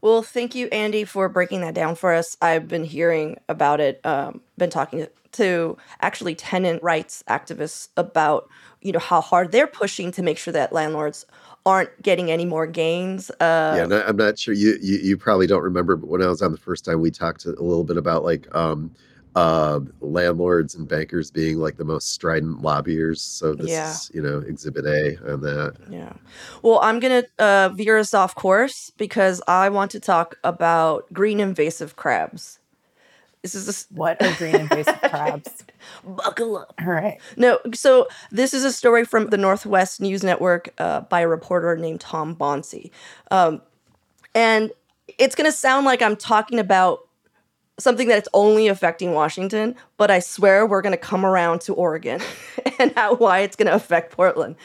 Well, 0.06 0.22
thank 0.22 0.54
you, 0.54 0.68
Andy, 0.68 1.02
for 1.02 1.28
breaking 1.28 1.62
that 1.62 1.74
down 1.74 1.96
for 1.96 2.14
us. 2.14 2.36
I've 2.40 2.68
been 2.68 2.84
hearing 2.84 3.40
about 3.48 3.80
it, 3.80 4.00
um, 4.06 4.40
been 4.56 4.70
talking 4.70 5.08
to 5.32 5.76
actually 6.00 6.36
tenant 6.36 6.80
rights 6.80 7.24
activists 7.28 7.88
about, 7.96 8.48
you 8.80 8.92
know, 8.92 9.00
how 9.00 9.20
hard 9.20 9.50
they're 9.50 9.66
pushing 9.66 10.12
to 10.12 10.22
make 10.22 10.38
sure 10.38 10.52
that 10.52 10.72
landlords 10.72 11.26
aren't 11.66 11.90
getting 12.02 12.30
any 12.30 12.44
more 12.44 12.68
gains. 12.68 13.30
Uh, 13.40 13.74
yeah, 13.78 13.86
no, 13.86 14.00
I'm 14.06 14.16
not 14.16 14.38
sure. 14.38 14.54
You, 14.54 14.78
you, 14.80 14.98
you 14.98 15.16
probably 15.16 15.48
don't 15.48 15.64
remember, 15.64 15.96
but 15.96 16.06
when 16.06 16.22
I 16.22 16.28
was 16.28 16.40
on 16.40 16.52
the 16.52 16.56
first 16.56 16.84
time, 16.84 17.00
we 17.00 17.10
talked 17.10 17.44
a 17.44 17.48
little 17.48 17.82
bit 17.82 17.96
about 17.96 18.22
like 18.22 18.46
um, 18.54 18.92
uh, 19.36 19.78
landlords 20.00 20.74
and 20.74 20.88
bankers 20.88 21.30
being 21.30 21.58
like 21.58 21.76
the 21.76 21.84
most 21.84 22.10
strident 22.10 22.62
lobbyers. 22.62 23.22
So 23.22 23.54
this 23.54 23.68
Yeah. 23.70 23.90
is, 23.92 24.10
you 24.14 24.22
know, 24.22 24.38
Exhibit 24.40 24.86
A 24.86 25.16
on 25.32 25.42
that. 25.42 25.76
Yeah. 25.90 26.14
Well, 26.62 26.80
I'm 26.82 26.98
going 26.98 27.22
to 27.22 27.28
uh, 27.44 27.68
veer 27.74 27.98
us 27.98 28.14
off 28.14 28.34
course 28.34 28.90
because 28.96 29.42
I 29.46 29.68
want 29.68 29.90
to 29.92 30.00
talk 30.00 30.36
about 30.42 31.12
green 31.12 31.38
invasive 31.38 31.96
crabs. 31.96 32.58
This 33.42 33.54
is 33.54 33.68
a 33.68 33.70
s- 33.70 33.86
What 33.90 34.20
are 34.22 34.32
green 34.38 34.56
invasive 34.56 35.00
crabs? 35.02 35.64
buckle 36.04 36.56
up. 36.56 36.74
All 36.80 36.92
right. 36.92 37.18
No, 37.36 37.58
so 37.74 38.08
this 38.32 38.52
is 38.54 38.64
a 38.64 38.72
story 38.72 39.04
from 39.04 39.26
the 39.28 39.36
Northwest 39.36 40.00
News 40.00 40.24
Network 40.24 40.70
uh, 40.78 41.02
by 41.02 41.20
a 41.20 41.28
reporter 41.28 41.76
named 41.76 42.00
Tom 42.00 42.34
Banse. 42.34 42.90
Um, 43.30 43.60
and 44.34 44.72
it's 45.18 45.34
going 45.36 45.50
to 45.50 45.56
sound 45.56 45.86
like 45.86 46.02
I'm 46.02 46.16
talking 46.16 46.58
about 46.58 47.05
something 47.78 48.08
that's 48.08 48.28
only 48.32 48.68
affecting 48.68 49.12
Washington, 49.12 49.74
but 49.96 50.10
I 50.10 50.20
swear 50.20 50.66
we're 50.66 50.82
going 50.82 50.92
to 50.92 50.98
come 50.98 51.24
around 51.24 51.60
to 51.62 51.74
Oregon 51.74 52.20
and 52.78 52.92
how 52.94 53.16
why 53.16 53.40
it's 53.40 53.56
going 53.56 53.66
to 53.66 53.74
affect 53.74 54.12
Portland. 54.12 54.56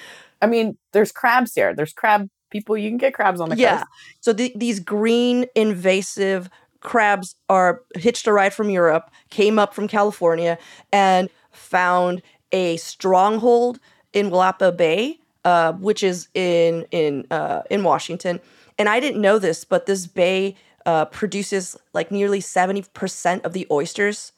I 0.41 0.47
mean, 0.47 0.77
there's 0.91 1.11
crabs 1.11 1.53
here. 1.53 1.75
There's 1.75 1.93
crab 1.93 2.29
people. 2.49 2.77
You 2.77 2.89
can 2.89 2.97
get 2.97 3.13
crabs 3.13 3.39
on 3.39 3.49
the 3.49 3.57
yeah. 3.57 3.79
coast. 3.79 3.87
So 4.21 4.33
the, 4.33 4.51
these 4.55 4.79
green 4.79 5.45
invasive 5.55 6.49
crabs 6.79 7.35
are 7.47 7.81
hitched 7.95 8.27
a 8.27 8.33
ride 8.33 8.53
from 8.53 8.69
Europe, 8.69 9.11
came 9.29 9.59
up 9.59 9.73
from 9.73 9.87
California, 9.87 10.57
and 10.91 11.29
found 11.51 12.21
a 12.51 12.77
stronghold 12.77 13.79
in 14.13 14.29
Willapa 14.29 14.75
Bay, 14.75 15.19
uh, 15.45 15.73
which 15.73 16.03
is 16.03 16.27
in 16.33 16.85
in 16.91 17.25
uh, 17.31 17.61
in 17.69 17.83
Washington. 17.83 18.39
And 18.77 18.89
I 18.89 18.99
didn't 18.99 19.21
know 19.21 19.37
this, 19.37 19.63
but 19.63 19.85
this 19.85 20.07
bay 20.07 20.55
uh, 20.85 21.05
produces 21.05 21.77
like 21.93 22.11
nearly 22.11 22.41
seventy 22.41 22.83
percent 22.93 23.45
of 23.45 23.53
the 23.53 23.67
oysters 23.71 24.31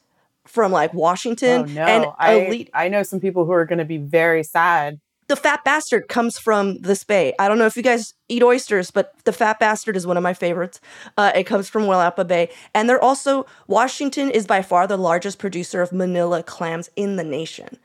from 0.46 0.72
like 0.72 0.92
Washington 0.92 1.62
Oh 1.62 1.64
no! 1.72 1.82
and 1.86 2.06
I 2.18 2.34
elite 2.34 2.70
I 2.74 2.88
know 2.88 3.02
some 3.02 3.20
people 3.20 3.44
who 3.46 3.52
are 3.52 3.64
going 3.64 3.78
to 3.78 3.84
be 3.84 3.96
very 3.98 4.42
sad. 4.42 5.00
the 5.26 5.36
fat 5.36 5.64
bastard 5.64 6.06
comes 6.08 6.36
from 6.38 6.78
this 6.82 7.02
bay. 7.02 7.32
I 7.38 7.48
don't 7.48 7.56
know 7.58 7.64
if 7.64 7.76
you 7.78 7.82
guys 7.82 8.12
eat 8.28 8.42
oysters, 8.42 8.90
but 8.90 9.14
the 9.24 9.32
fat 9.32 9.58
bastard 9.58 9.96
is 9.96 10.06
one 10.06 10.18
of 10.18 10.22
my 10.22 10.34
favorites. 10.34 10.80
Uh, 11.16 11.32
it 11.34 11.44
comes 11.44 11.66
from 11.70 11.84
Willapa 11.84 12.26
Bay, 12.26 12.50
and 12.74 12.88
they're 12.90 13.02
also 13.02 13.46
Washington 13.66 14.30
is 14.30 14.46
by 14.46 14.60
far 14.60 14.86
the 14.86 14.98
largest 14.98 15.38
producer 15.38 15.80
of 15.80 15.92
Manila 15.92 16.42
clams 16.42 16.90
in 16.94 17.16
the 17.16 17.24
nation. 17.24 17.78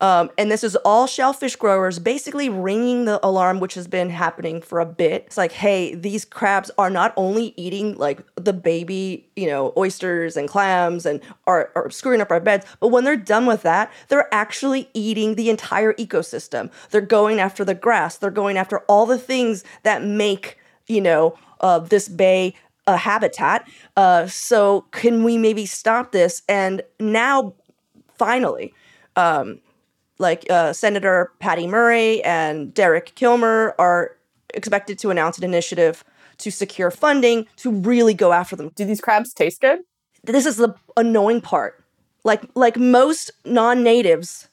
Um, 0.00 0.30
and 0.36 0.50
this 0.50 0.62
is 0.62 0.76
all 0.76 1.06
shellfish 1.06 1.56
growers 1.56 1.98
basically 1.98 2.48
ringing 2.48 3.06
the 3.06 3.24
alarm, 3.26 3.60
which 3.60 3.74
has 3.74 3.88
been 3.88 4.10
happening 4.10 4.60
for 4.60 4.78
a 4.78 4.86
bit. 4.86 5.24
It's 5.26 5.36
like, 5.36 5.52
hey, 5.52 5.94
these 5.94 6.24
crabs 6.24 6.70
are 6.76 6.90
not 6.90 7.14
only 7.16 7.54
eating 7.56 7.96
like 7.96 8.20
the 8.36 8.52
baby, 8.52 9.28
you 9.36 9.46
know, 9.46 9.72
oysters 9.76 10.36
and 10.36 10.48
clams 10.48 11.06
and 11.06 11.20
are, 11.46 11.70
are 11.74 11.90
screwing 11.90 12.20
up 12.20 12.30
our 12.30 12.40
beds, 12.40 12.66
but 12.80 12.88
when 12.88 13.04
they're 13.04 13.16
done 13.16 13.46
with 13.46 13.62
that, 13.62 13.90
they're 14.08 14.32
actually 14.34 14.90
eating 14.92 15.34
the 15.34 15.48
entire 15.48 15.94
ecosystem. 15.94 16.70
They're 16.90 17.00
going 17.00 17.40
after 17.40 17.64
the 17.64 17.74
grass. 17.74 18.18
They're 18.18 18.30
going 18.30 18.58
after 18.58 18.80
all 18.80 19.06
the 19.06 19.18
things 19.18 19.64
that 19.82 20.04
make, 20.04 20.58
you 20.86 21.00
know, 21.00 21.38
uh, 21.60 21.78
this 21.78 22.08
bay 22.08 22.54
a 22.86 22.96
habitat. 22.96 23.68
Uh, 23.96 24.26
so 24.26 24.82
can 24.92 25.24
we 25.24 25.38
maybe 25.38 25.66
stop 25.66 26.12
this? 26.12 26.42
And 26.48 26.82
now, 27.00 27.54
finally, 28.16 28.72
um, 29.16 29.60
like 30.18 30.46
uh, 30.50 30.72
Senator 30.72 31.32
Patty 31.38 31.66
Murray 31.66 32.22
and 32.24 32.72
Derek 32.72 33.14
Kilmer 33.14 33.74
are 33.78 34.16
expected 34.54 34.98
to 35.00 35.10
announce 35.10 35.38
an 35.38 35.44
initiative 35.44 36.04
to 36.38 36.50
secure 36.50 36.90
funding 36.90 37.46
to 37.56 37.70
really 37.70 38.14
go 38.14 38.32
after 38.32 38.56
them. 38.56 38.70
Do 38.74 38.84
these 38.84 39.00
crabs 39.00 39.32
taste 39.32 39.60
good? 39.60 39.80
This 40.24 40.46
is 40.46 40.56
the 40.56 40.74
annoying 40.96 41.40
part. 41.40 41.82
Like 42.24 42.42
like 42.54 42.76
most 42.76 43.30
non-natives, 43.44 44.48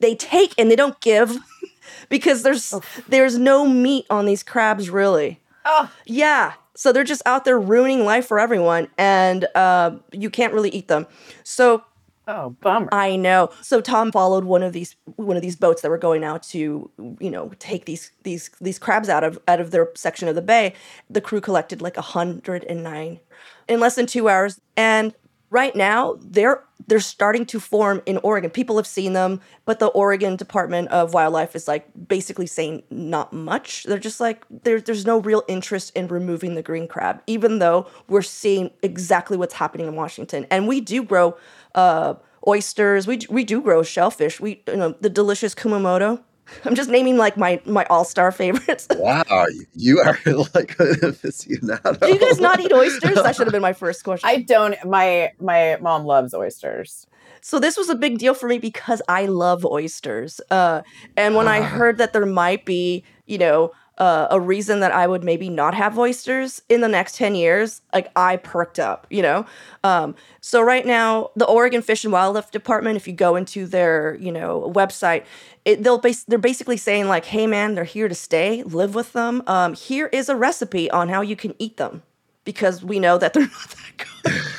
they 0.00 0.14
take 0.14 0.54
and 0.56 0.70
they 0.70 0.76
don't 0.76 0.98
give 1.00 1.36
because 2.08 2.42
there's 2.42 2.74
there's 3.08 3.38
no 3.38 3.66
meat 3.66 4.06
on 4.08 4.26
these 4.26 4.42
crabs 4.42 4.88
really. 4.88 5.40
Oh, 5.64 5.92
Yeah. 6.06 6.54
So 6.74 6.92
they're 6.92 7.02
just 7.02 7.22
out 7.26 7.44
there 7.44 7.58
ruining 7.58 8.04
life 8.04 8.28
for 8.28 8.38
everyone, 8.38 8.86
and 8.96 9.48
uh, 9.56 9.96
you 10.12 10.30
can't 10.30 10.52
really 10.54 10.70
eat 10.70 10.86
them. 10.86 11.08
So 11.42 11.82
oh, 12.28 12.50
bummer. 12.60 12.88
I 12.92 13.16
know. 13.16 13.50
So 13.62 13.80
Tom 13.80 14.12
followed 14.12 14.44
one 14.44 14.62
of 14.62 14.72
these 14.72 14.94
one 15.16 15.36
of 15.36 15.42
these 15.42 15.56
boats 15.56 15.82
that 15.82 15.88
were 15.88 15.98
going 15.98 16.22
out 16.22 16.42
to 16.44 16.90
you 17.18 17.30
know 17.30 17.50
take 17.58 17.86
these 17.86 18.12
these 18.22 18.50
these 18.60 18.78
crabs 18.78 19.08
out 19.08 19.24
of 19.24 19.38
out 19.48 19.60
of 19.60 19.72
their 19.72 19.88
section 19.96 20.28
of 20.28 20.34
the 20.34 20.42
bay. 20.42 20.74
The 21.10 21.20
crew 21.20 21.40
collected 21.40 21.82
like 21.82 21.96
hundred 21.96 22.64
and 22.64 22.84
nine 22.84 23.18
in 23.66 23.80
less 23.80 23.96
than 23.96 24.06
two 24.06 24.28
hours, 24.28 24.60
and 24.76 25.14
right 25.50 25.74
now 25.74 26.18
they're 26.20 26.64
they're 26.86 27.00
starting 27.00 27.44
to 27.46 27.60
form 27.60 28.00
in 28.06 28.16
Oregon. 28.22 28.50
People 28.50 28.76
have 28.76 28.86
seen 28.86 29.12
them, 29.12 29.40
but 29.66 29.78
the 29.78 29.88
Oregon 29.88 30.36
Department 30.36 30.88
of 30.88 31.12
Wildlife 31.12 31.54
is 31.54 31.68
like 31.68 31.86
basically 32.08 32.46
saying 32.46 32.82
not 32.90 33.32
much. 33.32 33.84
They're 33.84 33.98
just 33.98 34.20
like 34.20 34.44
there, 34.50 34.80
there's 34.80 35.04
no 35.04 35.18
real 35.20 35.42
interest 35.48 35.92
in 35.94 36.08
removing 36.08 36.54
the 36.54 36.62
green 36.62 36.88
crab, 36.88 37.22
even 37.26 37.58
though 37.58 37.86
we're 38.08 38.22
seeing 38.22 38.70
exactly 38.82 39.36
what's 39.36 39.54
happening 39.54 39.86
in 39.86 39.96
Washington, 39.96 40.46
and 40.50 40.66
we 40.66 40.80
do 40.80 41.02
grow 41.02 41.36
uh, 41.74 42.14
oysters. 42.46 43.06
We 43.06 43.20
we 43.28 43.44
do 43.44 43.60
grow 43.60 43.82
shellfish. 43.82 44.40
We 44.40 44.62
you 44.66 44.76
know 44.76 44.94
the 45.00 45.10
delicious 45.10 45.54
kumamoto. 45.54 46.22
I'm 46.64 46.74
just 46.74 46.90
naming 46.90 47.16
like 47.16 47.36
my 47.36 47.60
my 47.64 47.84
all 47.86 48.04
star 48.04 48.32
favorites. 48.32 48.86
Wow, 48.96 49.46
you 49.74 50.00
are 50.00 50.18
like 50.54 50.78
an 50.78 50.94
aficionado. 51.02 52.00
do 52.00 52.08
you 52.08 52.18
guys 52.18 52.40
not 52.40 52.60
eat 52.60 52.72
oysters? 52.72 53.14
That 53.16 53.36
should 53.36 53.46
have 53.46 53.52
been 53.52 53.62
my 53.62 53.72
first 53.84 54.04
question. 54.04 54.28
I 54.28 54.42
don't. 54.42 54.74
My 54.84 55.32
my 55.40 55.76
mom 55.80 56.04
loves 56.04 56.34
oysters. 56.34 57.06
So 57.40 57.58
this 57.60 57.76
was 57.76 57.88
a 57.88 57.94
big 57.94 58.18
deal 58.18 58.34
for 58.34 58.48
me 58.48 58.58
because 58.58 59.00
I 59.08 59.26
love 59.26 59.64
oysters. 59.64 60.40
Uh, 60.50 60.82
and 61.16 61.34
when 61.36 61.46
I 61.48 61.60
Ah. 61.60 61.62
heard 61.62 61.98
that 61.98 62.12
there 62.12 62.26
might 62.26 62.64
be, 62.64 63.04
you 63.26 63.38
know, 63.38 63.70
uh, 63.98 64.28
a 64.30 64.40
reason 64.40 64.80
that 64.80 64.92
I 64.92 65.06
would 65.06 65.24
maybe 65.24 65.50
not 65.50 65.74
have 65.74 65.98
oysters 65.98 66.62
in 66.68 66.80
the 66.80 66.88
next 66.88 67.16
10 67.16 67.34
years, 67.34 67.82
like 67.92 68.10
I 68.16 68.36
perked 68.36 68.78
up, 68.78 69.06
you 69.10 69.22
know? 69.22 69.44
Um, 69.84 70.14
so 70.40 70.62
right 70.62 70.86
now, 70.86 71.30
the 71.36 71.44
Oregon 71.44 71.82
Fish 71.82 72.04
and 72.04 72.12
Wildlife 72.12 72.50
Department, 72.50 72.96
if 72.96 73.06
you 73.06 73.12
go 73.12 73.36
into 73.36 73.66
their, 73.66 74.16
you 74.20 74.32
know, 74.32 74.72
website, 74.74 75.24
it, 75.64 75.82
they'll 75.82 75.98
bas- 75.98 76.24
they're 76.24 76.38
basically 76.38 76.76
saying 76.76 77.08
like, 77.08 77.26
hey 77.26 77.46
man, 77.46 77.74
they're 77.74 77.84
here 77.84 78.08
to 78.08 78.14
stay, 78.14 78.62
live 78.62 78.94
with 78.94 79.12
them. 79.12 79.42
Um, 79.46 79.74
here 79.74 80.06
is 80.06 80.28
a 80.28 80.36
recipe 80.36 80.90
on 80.90 81.08
how 81.08 81.20
you 81.20 81.36
can 81.36 81.54
eat 81.58 81.76
them 81.76 82.02
because 82.44 82.82
we 82.82 82.98
know 82.98 83.18
that 83.18 83.32
they're 83.34 83.42
not 83.42 83.74
that 83.76 83.98
good 83.98 84.08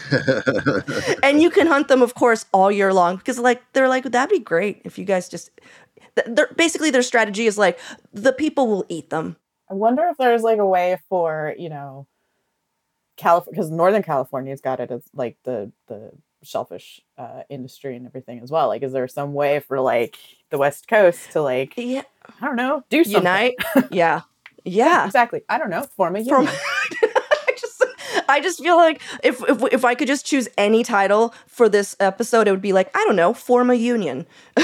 and 1.23 1.41
you 1.41 1.49
can 1.49 1.67
hunt 1.67 1.87
them 1.87 2.01
of 2.01 2.15
course 2.15 2.45
all 2.51 2.71
year 2.71 2.93
long 2.93 3.17
because 3.17 3.37
like 3.39 3.61
they're 3.73 3.87
like 3.87 4.03
that'd 4.05 4.29
be 4.29 4.39
great 4.39 4.81
if 4.83 4.97
you 4.97 5.05
guys 5.05 5.29
just 5.29 5.51
basically 6.55 6.91
their 6.91 7.03
strategy 7.03 7.45
is 7.45 7.57
like 7.57 7.79
the 8.13 8.33
people 8.33 8.67
will 8.67 8.85
eat 8.89 9.09
them 9.09 9.37
I 9.69 9.75
wonder 9.75 10.07
if 10.09 10.17
there's 10.17 10.41
like 10.41 10.57
a 10.57 10.65
way 10.65 10.97
for 11.09 11.53
you 11.57 11.69
know, 11.69 12.07
California 13.17 13.51
because 13.51 13.71
Northern 13.71 14.03
California's 14.03 14.61
got 14.61 14.79
it 14.79 14.91
as 14.91 15.03
like 15.13 15.37
the 15.43 15.71
the 15.87 16.11
shellfish 16.41 17.01
uh, 17.17 17.43
industry 17.49 17.95
and 17.95 18.05
everything 18.07 18.39
as 18.39 18.49
well. 18.49 18.67
Like, 18.67 18.81
is 18.81 18.93
there 18.93 19.07
some 19.07 19.33
way 19.33 19.59
for 19.59 19.79
like 19.79 20.17
the 20.49 20.57
West 20.57 20.87
Coast 20.87 21.31
to 21.33 21.41
like 21.41 21.73
yeah 21.77 22.03
I 22.41 22.45
don't 22.45 22.55
know 22.55 22.83
do 22.89 23.03
something? 23.03 23.21
unite 23.21 23.55
yeah 23.91 24.21
yeah 24.65 25.05
exactly. 25.05 25.41
I 25.47 25.59
don't 25.59 25.69
know. 25.69 25.83
Form 25.95 26.15
a 26.15 26.19
union. 26.19 26.53
I 28.29 28.39
just 28.41 28.61
feel 28.63 28.77
like 28.77 29.01
if, 29.23 29.41
if 29.49 29.63
if 29.73 29.83
I 29.85 29.95
could 29.95 30.07
just 30.07 30.25
choose 30.25 30.47
any 30.57 30.83
title 30.83 31.33
for 31.47 31.67
this 31.67 31.95
episode, 31.99 32.47
it 32.47 32.51
would 32.51 32.61
be 32.61 32.71
like 32.73 32.89
I 32.95 33.03
don't 33.05 33.15
know, 33.15 33.33
form 33.33 33.69
a 33.69 33.73
union. 33.75 34.25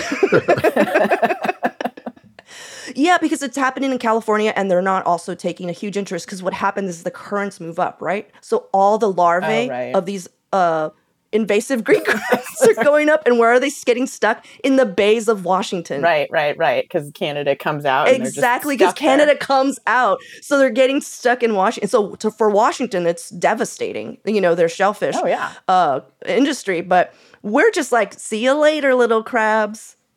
yeah, 2.96 3.18
because 3.20 3.42
it's 3.42 3.58
happening 3.58 3.92
in 3.92 3.98
California, 3.98 4.54
and 4.56 4.70
they're 4.70 4.82
not 4.82 5.06
also 5.06 5.34
taking 5.36 5.70
a 5.70 5.74
huge 5.74 5.98
interest. 5.98 6.26
Because 6.26 6.44
what 6.44 6.54
happens 6.54 6.90
is 6.90 7.04
the 7.04 7.12
currents 7.12 7.60
move 7.60 7.80
up, 7.80 8.02
right? 8.02 8.30
So 8.42 8.68
all 8.74 8.98
the 8.98 9.12
larvae 9.12 9.46
Oh, 9.48 9.70
right. 9.70 9.96
of 9.96 10.06
these 10.06 10.28
uh, 10.54 10.90
invasive 11.36 11.84
green 11.84 12.04
crabs 12.06 12.62
are 12.68 12.84
going 12.84 13.10
up, 13.10 13.24
and 13.26 13.38
where 13.38 13.50
are 13.52 13.60
they 13.60 13.72
getting 13.86 14.08
stuck? 14.08 14.46
In 14.64 14.78
the 14.78 14.86
bays 14.86 15.28
of 15.28 15.46
Washington. 15.46 16.02
right, 16.02 16.28
right, 16.32 16.58
right. 16.58 16.84
Because 16.84 17.12
Canada 17.14 17.56
comes 17.56 17.86
out 17.86 18.08
and 18.08 18.18
they're 18.18 18.26
just 18.26 18.38
Exactly, 18.38 18.76
because 18.76 18.92
stuck 18.92 19.00
there. 19.00 19.18
Canada 19.18 19.38
comes 19.38 19.80
out, 19.86 20.20
so 20.42 20.58
they're 20.58 20.70
getting 20.70 21.02
stuck 21.02 21.44
in 21.44 21.54
Washington. 21.56 21.90
So 21.90 22.16
to, 22.16 22.32
for 22.32 22.50
Washington, 22.50 23.06
it's 23.06 23.30
devastating. 23.30 24.18
You 24.26 24.42
know, 24.42 24.56
their 24.56 24.70
shellfish 24.70 25.16
Oh 25.18 25.28
yeah. 25.28 25.52
uh, 25.68 26.00
industry, 26.26 26.82
but 26.82 27.14
we're 27.44 27.72
just 27.72 27.92
like, 27.92 28.14
see 28.14 28.44
you 28.44 28.54
later, 28.54 28.96
little 28.96 29.22
crabs. 29.24 29.96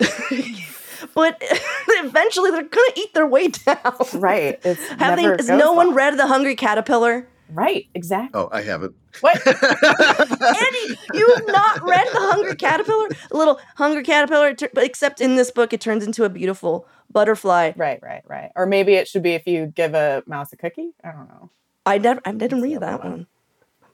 but 1.14 1.42
eventually, 1.88 2.50
they're 2.50 2.62
gonna 2.62 2.92
eat 2.96 3.14
their 3.14 3.26
way 3.26 3.48
down. 3.48 3.94
Right. 4.14 4.58
It's 4.64 4.86
Have 4.90 5.16
they, 5.16 5.24
has 5.24 5.48
no 5.48 5.72
one 5.72 5.94
read 5.94 6.16
The 6.16 6.26
Hungry 6.26 6.54
Caterpillar? 6.56 7.28
Right. 7.50 7.88
Exactly. 7.94 8.38
oh, 8.38 8.48
I 8.52 8.60
haven't. 8.62 8.94
What? 9.20 9.36
Andy, 9.46 10.98
you 11.14 11.34
have 11.34 11.46
not 11.46 11.82
read 11.82 12.06
The 12.12 12.18
Hungry 12.20 12.56
Caterpillar? 12.56 13.08
A 13.30 13.36
little 13.36 13.58
Hungry 13.76 14.02
Caterpillar, 14.02 14.54
but 14.74 14.84
except 14.84 15.20
in 15.20 15.36
this 15.36 15.50
book, 15.50 15.72
it 15.72 15.80
turns 15.80 16.04
into 16.04 16.24
a 16.24 16.28
beautiful 16.28 16.86
butterfly. 17.10 17.72
right. 17.76 17.98
Right. 18.02 18.22
Right. 18.26 18.50
Or 18.54 18.66
maybe 18.66 18.94
it 18.94 19.08
should 19.08 19.22
be 19.22 19.32
if 19.32 19.46
you 19.46 19.66
give 19.74 19.94
a 19.94 20.22
mouse 20.26 20.52
a 20.52 20.56
cookie. 20.56 20.90
I 21.02 21.10
don't 21.12 21.28
know. 21.28 21.50
I 21.86 21.98
never, 21.98 22.20
I 22.24 22.32
didn't 22.32 22.60
read 22.60 22.80
that 22.80 23.02
one. 23.02 23.10
one. 23.12 23.26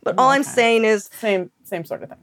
But 0.03 0.19
all 0.19 0.31
I'm 0.31 0.43
saying 0.43 0.85
is, 0.85 1.09
Same. 1.21 1.51
Same 1.63 1.85
sort 1.85 2.03
of 2.03 2.09
thing. 2.11 2.19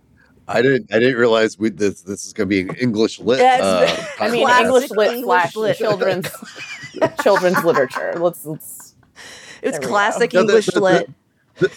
I 0.47 0.61
didn't. 0.61 0.93
I 0.93 0.99
didn't 0.99 1.15
realize 1.17 1.57
we, 1.57 1.69
this 1.69 2.01
this 2.01 2.25
is 2.25 2.33
going 2.33 2.49
to 2.49 2.49
be 2.49 2.59
an 2.61 2.75
English 2.75 3.19
lit. 3.19 3.39
Yeah, 3.39 3.55
it's 3.85 3.99
uh, 3.99 4.05
I 4.19 4.29
mean, 4.29 4.45
podcast. 4.45 4.61
English 4.65 4.89
lit 4.91 5.07
English 5.13 5.23
slash 5.25 5.55
lit. 5.55 5.77
children's 5.77 6.27
children's 7.23 7.63
literature. 7.63 8.13
Let's 8.17 8.45
let's. 8.45 8.95
It's 9.61 9.71
There 9.77 9.79
we 9.79 9.85
go. 9.85 9.87
classic 9.87 10.33
No, 10.33 10.41
the- 10.41 10.47
English 10.49 10.65
the- 10.65 10.71
the- 10.73 10.81
lit. 10.81 11.09
The, 11.59 11.69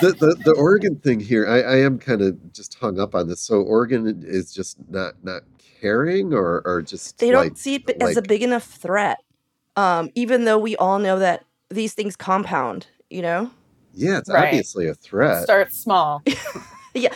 the 0.00 0.36
the 0.44 0.54
Oregon 0.58 0.96
thing 0.96 1.20
here, 1.20 1.46
I, 1.48 1.60
I 1.62 1.76
am 1.78 1.98
kind 1.98 2.22
of 2.22 2.52
just 2.52 2.74
hung 2.74 2.98
up 3.00 3.14
on 3.14 3.28
this. 3.28 3.40
So 3.40 3.60
Oregon 3.62 4.22
is 4.26 4.52
just 4.52 4.76
not 4.90 5.14
not 5.22 5.42
caring, 5.80 6.32
or 6.34 6.62
or 6.64 6.82
just 6.82 7.18
they 7.18 7.32
like, 7.32 7.48
don't 7.48 7.58
see 7.58 7.76
it 7.76 7.86
b- 7.86 7.94
as 8.00 8.16
a 8.16 8.22
big 8.22 8.42
enough 8.42 8.64
threat. 8.64 9.18
Um, 9.76 10.10
even 10.14 10.44
though 10.44 10.58
we 10.58 10.76
all 10.76 10.98
know 10.98 11.18
that 11.20 11.44
these 11.70 11.94
things 11.94 12.16
compound, 12.16 12.86
you 13.10 13.22
know? 13.22 13.50
yeah, 13.94 14.18
it's 14.18 14.28
Right. 14.30 14.46
obviously 14.46 14.88
a 14.88 14.94
threat. 14.94 15.44
Start 15.44 15.72
small. 15.72 16.22
Yeah. 16.94 17.12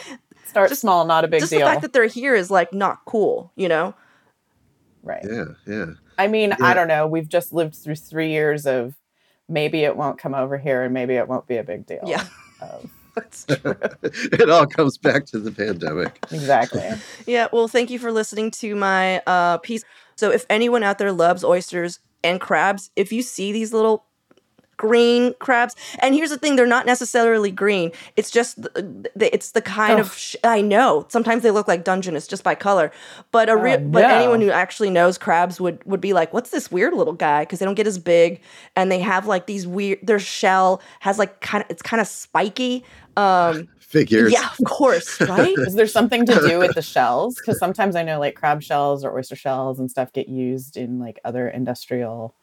Start 0.46 0.68
Just- 0.68 0.82
small, 0.82 1.04
not 1.06 1.24
a 1.24 1.28
big 1.28 1.40
Just 1.40 1.50
deal. 1.50 1.60
the 1.60 1.64
fact 1.66 1.82
that 1.82 1.92
they're 1.92 2.06
here 2.06 2.34
is 2.36 2.50
like 2.50 2.72
not 2.72 3.04
cool, 3.06 3.50
you 3.56 3.68
know? 3.68 3.94
right. 5.02 5.24
Yeah, 5.28 5.44
yeah. 5.66 5.86
I 6.18 6.28
mean, 6.28 6.50
Yeah. 6.50 6.56
I 6.60 6.74
don't 6.74 6.86
know. 6.88 7.06
We've 7.08 7.28
just 7.28 7.52
lived 7.52 7.74
through 7.74 7.96
three 7.96 8.30
years 8.30 8.64
of 8.66 8.94
maybe 9.48 9.84
it 9.84 9.96
won't 9.96 10.18
come 10.18 10.34
over 10.34 10.58
here 10.58 10.82
and 10.82 10.94
maybe 10.94 11.14
it 11.14 11.28
won't 11.28 11.46
be 11.46 11.56
a 11.56 11.64
big 11.64 11.86
deal. 11.86 12.02
Yeah. 12.04 12.26
Of- 12.60 12.90
That's 13.14 13.44
true. 13.44 13.76
it 14.02 14.48
all 14.48 14.66
comes 14.66 14.96
back 14.96 15.26
to 15.26 15.38
the 15.38 15.50
pandemic. 15.50 16.18
exactly. 16.30 16.88
yeah, 17.26 17.48
well, 17.52 17.68
thank 17.68 17.90
you 17.90 17.98
for 17.98 18.10
listening 18.10 18.50
to 18.52 18.74
my 18.74 19.18
uh, 19.26 19.58
piece. 19.58 19.82
So, 20.16 20.30
if 20.30 20.46
anyone 20.48 20.82
out 20.82 20.96
there 20.98 21.12
loves 21.12 21.44
oysters 21.44 21.98
and 22.24 22.40
crabs, 22.40 22.90
if 22.96 23.12
you 23.12 23.22
see 23.22 23.52
these 23.52 23.72
little 23.72 24.06
green 24.82 25.32
crabs, 25.38 25.76
and 26.00 26.12
here's 26.12 26.30
the 26.30 26.36
thing, 26.38 26.56
they're 26.56 26.66
not 26.66 26.86
necessarily 26.86 27.52
green. 27.52 27.92
It's 28.16 28.32
just 28.32 28.60
the, 28.60 29.08
the, 29.14 29.32
it's 29.32 29.52
the 29.52 29.62
kind 29.62 29.98
Oh. 29.98 30.00
of 30.02 30.12
sh- 30.12 30.34
I 30.42 30.60
know. 30.60 31.06
Sometimes 31.08 31.44
they 31.44 31.52
look 31.52 31.68
like 31.68 31.84
Dungeness 31.84 32.26
just 32.26 32.42
by 32.42 32.56
color, 32.56 32.90
but 33.30 33.48
a 33.48 33.56
real 33.56 33.76
Oh, 33.76 33.78
but 33.78 34.04
anyone 34.04 34.40
who 34.40 34.50
actually 34.50 34.90
knows 34.90 35.18
crabs 35.18 35.60
would 35.60 35.78
would 35.86 36.00
be 36.00 36.12
like, 36.12 36.32
what's 36.34 36.50
this 36.50 36.70
weird 36.72 36.94
little 36.94 37.12
guy? 37.12 37.42
Because 37.42 37.60
they 37.60 37.64
don't 37.64 37.76
get 37.76 37.86
as 37.86 37.98
big, 38.00 38.40
and 38.74 38.90
they 38.90 38.98
have 38.98 39.26
like 39.28 39.46
these 39.46 39.66
weird. 39.68 40.00
Their 40.02 40.18
shell 40.18 40.82
has 40.98 41.16
like 41.16 41.40
kind 41.40 41.62
of 41.62 41.70
it's 41.70 41.82
kind 41.82 42.00
of 42.00 42.08
spiky. 42.08 42.84
Um, 43.16 43.68
Figures. 43.78 44.32
yeah, 44.32 44.48
of 44.58 44.64
course, 44.66 45.20
right? 45.20 45.54
Is 45.58 45.74
there 45.74 45.86
something 45.86 46.24
to 46.26 46.34
do 46.48 46.58
with 46.58 46.74
the 46.74 46.80
shells? 46.94 47.36
Because 47.36 47.58
sometimes 47.58 47.94
I 47.94 48.02
know 48.02 48.18
like 48.18 48.34
crab 48.34 48.62
shells 48.62 49.04
or 49.04 49.14
oyster 49.16 49.36
shells 49.36 49.78
and 49.78 49.90
stuff 49.90 50.12
get 50.12 50.28
used 50.28 50.76
in 50.78 50.98
like 50.98 51.20
other 51.24 51.46
industrial 51.48 52.34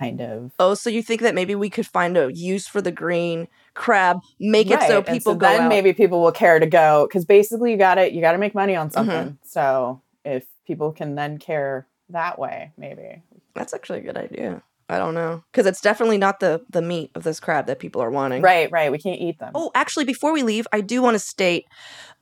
kind 0.00 0.20
of. 0.20 0.50
Oh, 0.58 0.74
so 0.74 0.90
you 0.90 1.02
think 1.02 1.20
that 1.20 1.34
maybe 1.34 1.54
we 1.54 1.70
could 1.70 1.86
find 1.86 2.16
a 2.16 2.32
use 2.32 2.66
for 2.66 2.80
the 2.80 2.90
green 2.90 3.46
crab, 3.74 4.20
make 4.40 4.70
it 4.70 4.80
so 4.82 4.96
Right, 4.98 5.08
and 5.08 5.16
people 5.18 5.34
go 5.36 5.46
then 5.46 5.62
out. 5.62 5.68
maybe 5.68 5.92
people 5.92 6.20
will 6.22 6.32
care 6.32 6.58
to 6.58 6.66
go 6.66 7.06
because 7.06 7.24
basically 7.24 7.70
you 7.72 7.76
got 7.78 7.94
to 7.96 8.12
you 8.12 8.20
got 8.20 8.32
to 8.32 8.38
make 8.38 8.54
money 8.54 8.72
Mm-hmm. 8.72 8.82
on 8.82 8.90
something. 8.90 9.38
So 9.44 10.00
if 10.24 10.44
people 10.66 10.92
can 10.92 11.14
then 11.14 11.38
care 11.38 11.86
that 12.08 12.38
way, 12.38 12.72
maybe. 12.76 13.22
That's 13.54 13.74
actually 13.74 13.98
a 14.00 14.02
good 14.02 14.16
idea. 14.16 14.62
I 14.88 14.98
don't 14.98 15.14
know 15.14 15.44
because 15.52 15.66
it's 15.66 15.80
definitely 15.80 16.18
not 16.18 16.40
the 16.40 16.62
the 16.68 16.82
meat 16.82 17.12
of 17.14 17.22
this 17.22 17.38
crab 17.38 17.66
that 17.66 17.78
people 17.78 18.02
are 18.02 18.10
wanting. 18.10 18.42
Right, 18.42 18.68
right. 18.72 18.90
We 18.90 18.98
can't 18.98 19.20
eat 19.20 19.38
them. 19.38 19.52
Oh, 19.54 19.70
actually, 19.72 20.04
before 20.04 20.32
we 20.32 20.42
leave, 20.42 20.66
I 20.72 20.80
do 20.80 21.00
want 21.00 21.14
to 21.14 21.20
state 21.20 21.66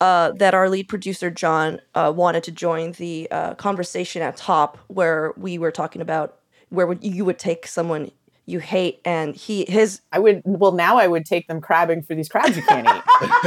uh, 0.02 0.32
that 0.32 0.52
our 0.52 0.68
lead 0.68 0.86
producer 0.86 1.30
John 1.30 1.80
uh, 1.94 2.12
wanted 2.14 2.42
to 2.44 2.50
join 2.52 2.92
the 2.92 3.26
uh, 3.30 3.54
conversation 3.54 4.20
at 4.20 4.36
top 4.36 4.76
where 4.88 5.32
we 5.38 5.56
were 5.56 5.70
talking 5.70 6.02
about 6.02 6.37
where 6.70 6.86
would 6.86 7.02
you 7.02 7.24
would 7.24 7.38
take 7.38 7.66
someone 7.66 8.10
you 8.48 8.60
hate 8.60 9.00
and 9.04 9.36
he 9.36 9.66
his 9.68 10.00
I 10.10 10.18
would. 10.18 10.40
Well, 10.46 10.72
now 10.72 10.96
I 10.96 11.06
would 11.06 11.26
take 11.26 11.48
them 11.48 11.60
crabbing 11.60 12.02
for 12.02 12.14
these 12.14 12.30
crabs 12.30 12.56
you 12.56 12.62
can't 12.62 12.88
eat. 12.88 13.02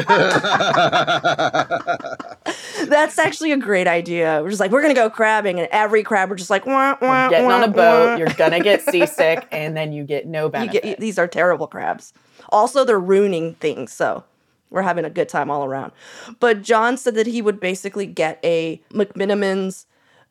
that's 2.87 3.17
actually 3.17 3.51
a 3.51 3.57
great 3.57 3.87
idea. 3.87 4.41
We're 4.43 4.49
just 4.49 4.59
like 4.59 4.69
we're 4.69 4.83
gonna 4.83 4.93
go 4.93 5.09
crabbing 5.09 5.59
and 5.59 5.67
every 5.71 6.03
crab 6.03 6.29
we're 6.29 6.35
just 6.35 6.51
like 6.51 6.67
wah, 6.67 6.97
wah, 7.01 7.29
Getting 7.29 7.49
on 7.49 7.63
a 7.63 7.67
boat, 7.67 8.11
wah. 8.11 8.15
you're 8.17 8.27
gonna 8.37 8.59
get 8.59 8.81
seasick, 8.91 9.47
and 9.51 9.75
then 9.75 9.91
you 9.91 10.03
get 10.03 10.27
no 10.27 10.45
you 10.45 10.51
benefit. 10.51 10.83
get 10.83 10.99
these 10.99 11.17
are 11.17 11.27
terrible 11.27 11.65
crabs. 11.65 12.13
Also, 12.49 12.85
they're 12.85 12.99
ruining 12.99 13.55
things, 13.55 13.91
so 13.91 14.23
we're 14.69 14.83
having 14.83 15.03
a 15.03 15.09
good 15.09 15.29
time 15.29 15.49
all 15.49 15.65
around. 15.65 15.93
But 16.39 16.61
John 16.61 16.95
said 16.95 17.15
that 17.15 17.25
he 17.25 17.41
would 17.41 17.59
basically 17.59 18.05
get 18.05 18.39
a 18.43 18.79
McMenamins 18.91 19.87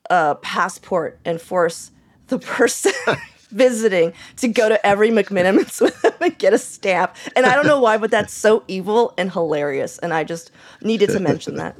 uh, 0.08 0.36
passport 0.36 1.18
and 1.24 1.40
force 1.40 1.90
the 2.30 2.38
person 2.38 2.92
visiting 3.50 4.12
to 4.36 4.48
go 4.48 4.68
to 4.68 4.84
every 4.86 5.10
McMenamins 5.10 5.80
with 5.80 6.02
him 6.04 6.12
and 6.20 6.38
get 6.38 6.54
a 6.54 6.58
stamp. 6.58 7.14
And 7.36 7.44
I 7.44 7.54
don't 7.54 7.66
know 7.66 7.80
why, 7.80 7.98
but 7.98 8.10
that's 8.10 8.32
so 8.32 8.64
evil 8.68 9.12
and 9.18 9.30
hilarious. 9.30 9.98
And 9.98 10.14
I 10.14 10.24
just 10.24 10.50
needed 10.80 11.10
to 11.10 11.20
mention 11.20 11.56
that. 11.56 11.76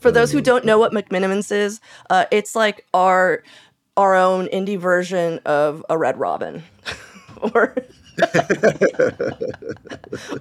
For 0.00 0.10
those 0.12 0.30
who 0.32 0.40
don't 0.40 0.64
know 0.64 0.78
what 0.78 0.92
McMenamins 0.92 1.52
is, 1.52 1.80
uh, 2.08 2.24
it's 2.30 2.56
like 2.56 2.86
our 2.94 3.42
our 3.96 4.14
own 4.14 4.46
indie 4.46 4.78
version 4.78 5.40
of 5.44 5.84
a 5.90 5.98
Red 5.98 6.18
Robin, 6.18 6.62
or 7.52 7.74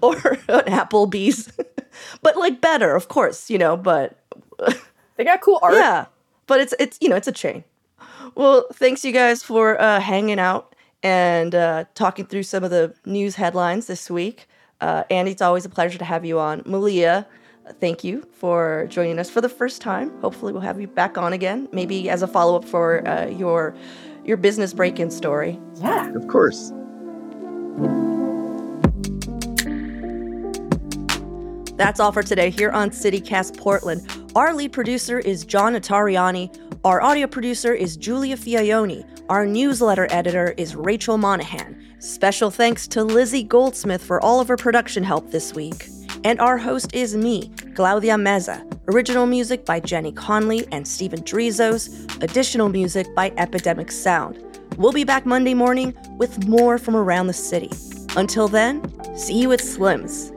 or 0.02 0.16
an 0.48 0.66
Applebee's, 0.70 1.52
but 2.22 2.38
like 2.38 2.62
better, 2.62 2.96
of 2.96 3.08
course, 3.08 3.50
you 3.50 3.58
know. 3.58 3.76
But 3.76 4.16
They 5.16 5.24
got 5.24 5.42
cool 5.42 5.60
art. 5.64 5.74
yeah, 5.74 6.06
but 6.46 6.60
it's 6.60 6.76
it's 6.80 7.00
you 7.02 7.10
know 7.10 7.16
it's 7.16 7.28
a 7.28 7.32
chain. 7.32 7.64
Well, 8.38 8.68
thanks 8.72 9.04
you 9.04 9.12
guys 9.12 9.42
for 9.42 9.82
uh, 9.82 10.00
hanging 10.00 10.38
out 10.38 10.76
and 11.02 11.56
uh, 11.56 11.86
talking 11.96 12.28
through 12.28 12.44
some 12.44 12.64
of 12.64 12.70
the 12.70 12.94
news 13.04 13.34
headlines 13.34 13.88
this 13.88 14.12
week. 14.12 14.48
Uh, 14.80 15.06
Andy, 15.10 15.32
it's 15.32 15.42
always 15.42 15.66
a 15.66 15.70
pleasure 15.70 15.98
to 15.98 16.06
have 16.06 16.24
you 16.24 16.38
on. 16.38 16.62
Malia, 16.64 17.26
thank 17.80 18.04
you 18.04 18.28
for 18.32 18.86
joining 18.92 19.18
us 19.18 19.28
for 19.28 19.42
the 19.42 19.50
first 19.50 19.82
time. 19.82 20.16
Hopefully, 20.22 20.54
we'll 20.54 20.62
have 20.62 20.80
you 20.80 20.86
back 20.88 21.18
on 21.18 21.34
again, 21.34 21.68
maybe 21.72 22.12
as 22.12 22.22
a 22.22 22.28
follow 22.28 22.56
up 22.56 22.64
for 22.64 23.06
uh, 23.08 23.26
your 23.26 23.76
your 24.24 24.38
business 24.38 24.72
break 24.72 25.00
in 25.00 25.10
story. 25.10 25.60
Yeah. 25.78 26.14
of 26.14 26.28
course. 26.28 26.72
That's 31.76 32.00
all 32.00 32.12
for 32.12 32.22
today 32.22 32.52
here 32.52 32.70
on 32.70 32.92
CityCast 32.92 33.58
Portland. 33.58 34.08
Our 34.36 34.54
lead 34.54 34.74
producer 34.74 35.18
is 35.18 35.44
John 35.44 35.74
Notarianni. 35.74 36.67
Our 36.88 37.02
audio 37.02 37.28
producer 37.28 37.74
is 37.74 37.98
Julia 37.98 38.38
Fiaioni. 38.38 39.06
Our 39.28 39.46
newsletter 39.46 40.08
editor 40.10 40.54
is 40.56 40.74
Rachel 40.74 41.18
Monahan. 41.18 41.86
Special 42.00 42.50
thanks 42.50 42.88
to 42.88 43.04
Lizzie 43.04 43.44
Goldsmith 43.44 44.02
for 44.02 44.24
all 44.24 44.40
of 44.40 44.48
her 44.48 44.56
production 44.56 45.04
help 45.04 45.30
this 45.30 45.54
week. 45.54 45.90
And 46.24 46.40
our 46.40 46.58
host 46.58 46.96
is 46.96 47.14
me, 47.14 47.52
Claudia 47.76 48.16
Meza. 48.16 48.64
Original 48.88 49.26
music 49.26 49.66
by 49.66 49.82
Jenny 49.82 50.14
Conley 50.14 50.66
and 50.72 50.88
Stephen 50.88 51.24
Drizos. 51.24 52.24
Additional 52.24 52.70
music 52.70 53.14
by 53.14 53.34
Epidemic 53.36 53.92
Sound. 53.92 54.42
We'll 54.78 54.94
be 54.94 55.04
back 55.04 55.26
Monday 55.26 55.56
morning 55.56 55.94
with 56.12 56.48
more 56.48 56.78
from 56.78 56.96
around 56.96 57.28
the 57.28 57.34
city. 57.34 57.70
Until 58.16 58.48
then, 58.48 58.82
see 59.18 59.42
you 59.42 59.52
at 59.52 59.60
Slim's. 59.60 60.32